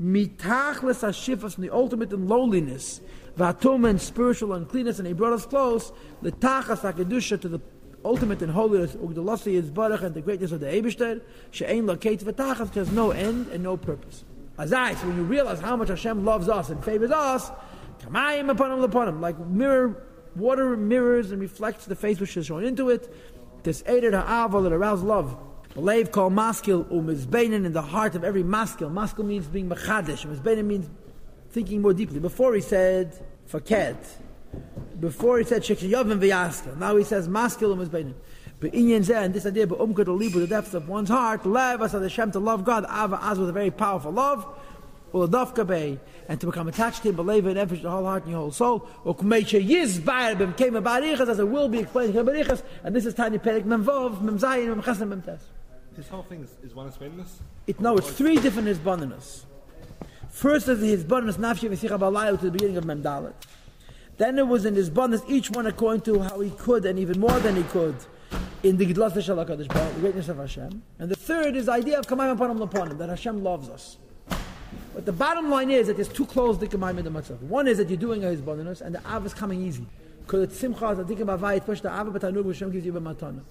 Mitachles 0.00 1.00
Hashifas, 1.02 1.56
the 1.56 1.70
ultimate 1.70 2.12
in 2.12 2.28
lowliness. 2.28 3.00
Vatum 3.36 3.88
and 3.88 4.00
spiritual 4.00 4.52
uncleanness, 4.52 4.98
and 4.98 5.06
He 5.06 5.12
brought 5.12 5.32
us 5.32 5.46
close. 5.46 5.92
The 6.22 6.32
Tachas 6.32 6.80
HaKedusha 6.80 7.40
to 7.40 7.48
the 7.48 7.60
ultimate 8.04 8.42
in 8.42 8.48
holiness, 8.50 8.94
Ugdalasi 8.96 9.54
is 9.54 9.70
Baruch, 9.70 10.02
and 10.02 10.14
the 10.14 10.20
greatness 10.20 10.52
of 10.52 10.60
the 10.60 10.66
Eibishter. 10.66 11.20
She'ein 11.50 11.86
Lakeit 11.86 12.22
V'tachas, 12.22 12.74
has 12.74 12.90
no 12.90 13.10
end 13.12 13.48
and 13.48 13.62
no 13.62 13.76
purpose. 13.76 14.24
Azai, 14.58 14.96
so 15.00 15.06
when 15.06 15.16
you 15.16 15.22
realize 15.22 15.60
how 15.60 15.76
much 15.76 15.88
Hashem 15.88 16.24
loves 16.24 16.48
us 16.48 16.68
and 16.68 16.84
favors 16.84 17.12
us, 17.12 17.50
Kamayim 18.00 18.50
upon 18.50 19.08
him, 19.08 19.20
like 19.20 19.38
mirror, 19.38 20.04
water 20.36 20.76
mirrors 20.76 21.30
and 21.32 21.40
reflects 21.40 21.84
the 21.86 21.96
face 21.96 22.20
which 22.20 22.36
is 22.36 22.46
shown 22.46 22.64
into 22.64 22.90
it. 22.90 23.12
This 23.62 23.82
aided 23.86 24.14
ha'aval 24.14 24.62
that 24.62 24.72
aroused 24.72 25.04
love. 25.04 25.36
Believe 25.74 26.10
called 26.10 26.32
maskil 26.32 26.84
umizbeinin 26.84 27.64
in 27.64 27.72
the 27.72 27.82
heart 27.82 28.14
of 28.14 28.24
every 28.24 28.42
maskil. 28.42 28.90
Maskil 28.90 29.24
means 29.24 29.46
being 29.46 29.68
machadish. 29.68 30.26
Umizbeinin 30.26 30.64
means 30.64 30.88
thinking 31.50 31.82
more 31.82 31.92
deeply. 31.92 32.20
Before 32.20 32.54
he 32.54 32.60
said 32.60 33.18
faket. 33.50 33.96
Before 34.98 35.38
he 35.38 35.44
said 35.44 35.62
shekshiyovim 35.62 36.20
v'yaskil. 36.20 36.76
Now 36.78 36.96
he 36.96 37.04
says 37.04 37.28
maskil 37.28 37.76
umizbeinin. 37.76 38.14
But 38.60 38.72
inyan 38.72 39.04
zeh, 39.04 39.24
and 39.24 39.32
this 39.32 39.46
idea, 39.46 39.68
but 39.68 39.78
umkut 39.78 40.06
libu, 40.06 40.34
the 40.34 40.46
depths 40.48 40.74
of 40.74 40.88
one's 40.88 41.10
heart, 41.10 41.46
lev 41.46 41.80
as 41.80 41.92
Hashem 41.92 42.32
to 42.32 42.40
love 42.40 42.64
God, 42.64 42.84
ava 42.84 43.18
as 43.22 43.38
with 43.38 43.50
a 43.50 43.52
very 43.52 43.70
powerful 43.70 44.10
love, 44.10 44.44
or 45.12 45.26
dafka 45.26 45.98
and 46.28 46.40
to 46.40 46.46
become 46.46 46.68
attached 46.68 47.02
to 47.02 47.08
him, 47.08 47.16
believe 47.16 47.46
in 47.46 47.56
every 47.56 47.78
the 47.78 47.90
whole 47.90 48.04
heart 48.04 48.24
and 48.24 48.32
your 48.32 48.40
whole 48.40 48.52
soul, 48.52 48.88
or 49.04 49.14
kumeisha 49.14 49.64
yiz 49.66 50.00
ba'ar 50.00 50.56
came 50.56 50.76
a 50.76 50.82
barichas, 50.82 51.28
as 51.28 51.38
it 51.38 51.48
will 51.48 51.68
be 51.68 51.78
explained 51.80 52.14
in 52.14 52.26
barichas, 52.26 52.62
and 52.84 52.94
this 52.94 53.06
is 53.06 53.14
tiny 53.14 53.38
perik 53.38 53.64
memvov, 53.64 54.20
memzayin, 54.20 54.74
memchasem, 54.74 55.08
memtes. 55.08 55.40
This 55.96 56.08
whole 56.08 56.22
thing 56.22 56.42
is, 56.42 56.54
is 56.62 56.74
one 56.74 56.90
hisbonenus? 56.90 57.40
It, 57.66 57.80
no, 57.80 57.96
it's 57.96 58.10
three 58.10 58.36
different 58.36 58.68
hisbonenus. 58.68 59.44
First 60.30 60.68
is 60.68 60.80
the 60.80 60.96
hisbonenus 60.96 61.36
nafshi 61.36 61.68
v'sicha 61.68 61.98
b'alayel 61.98 62.38
to 62.38 62.46
the 62.46 62.50
beginning 62.52 62.76
of 62.76 62.84
Memdalet. 62.84 63.34
Then 64.16 64.38
it 64.38 64.46
was 64.46 64.64
in 64.64 64.74
hisbonenus, 64.74 65.28
each 65.28 65.50
one 65.50 65.66
according 65.66 66.02
to 66.02 66.20
how 66.20 66.40
he 66.40 66.50
could, 66.50 66.84
and 66.84 66.98
even 66.98 67.18
more 67.18 67.38
than 67.40 67.56
he 67.56 67.62
could, 67.64 67.96
in 68.62 68.76
the 68.76 68.86
Gidlas 68.86 69.12
Shalakadish, 69.12 69.68
the 69.94 70.00
greatness 70.00 70.28
of 70.28 70.36
Hashem. 70.36 70.82
And 70.98 71.10
the 71.10 71.16
third 71.16 71.56
is 71.56 71.66
the 71.66 71.72
idea 71.72 71.98
of 71.98 72.06
Kamayim 72.06 72.36
Apanim 72.36 72.64
Lapanim, 72.64 72.98
that 72.98 73.08
Hashem 73.08 73.42
loves 73.42 73.68
us. 73.68 73.96
But 74.98 75.06
the 75.06 75.12
bottom 75.12 75.48
line 75.48 75.70
is 75.70 75.86
that 75.86 75.94
there's 75.94 76.08
two 76.08 76.26
close 76.26 76.58
dikamayim 76.58 76.98
in 76.98 77.04
the 77.04 77.10
matzah. 77.12 77.40
One 77.42 77.68
is 77.68 77.78
that 77.78 77.88
you're 77.88 77.96
doing 77.96 78.24
a 78.24 78.30
hisbonenus, 78.30 78.80
and 78.80 78.96
the 78.96 79.08
av 79.08 79.24
is 79.24 79.32
coming 79.32 79.62
easy. 79.62 79.86
Because 80.22 80.42
it's 80.42 80.58
simcha, 80.58 80.92
the 80.92 81.04
dikim 81.04 81.26
avayit, 81.38 81.64
push 81.64 81.80
the 81.80 81.88
av, 81.88 82.12
but 82.12 82.22
Hashem 82.22 82.72
gives 82.72 82.84
you 82.84 82.96
a 82.96 83.00
matana. 83.00 83.42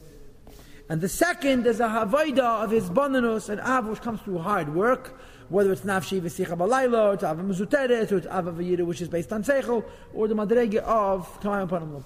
And 0.90 1.00
the 1.00 1.08
second 1.08 1.66
is 1.66 1.80
a 1.80 1.88
havaida 1.88 2.66
of 2.66 2.72
his 2.72 2.90
bonanus 2.90 3.48
and 3.48 3.62
av 3.62 3.88
which 3.88 4.02
comes 4.02 4.20
through 4.24 4.40
hard 4.40 4.76
work, 4.76 5.18
whether 5.48 5.72
it's 5.72 5.84
nafshi 5.84 6.20
v'sicha 6.20 6.58
balayla, 6.58 7.12
or 7.12 7.14
it's 7.14 7.24
av 7.24 7.38
mezuteret, 7.38 8.12
or 8.12 8.18
it's 8.18 8.28
av 8.28 8.58
which 8.58 9.02
is 9.02 9.08
based 9.08 9.32
on 9.32 9.42
seichel, 9.42 9.86
or 10.14 10.28
the 10.28 10.36
madrege 10.36 10.76
of 10.80 11.40
kamayim 11.40 11.70
panim 11.70 12.04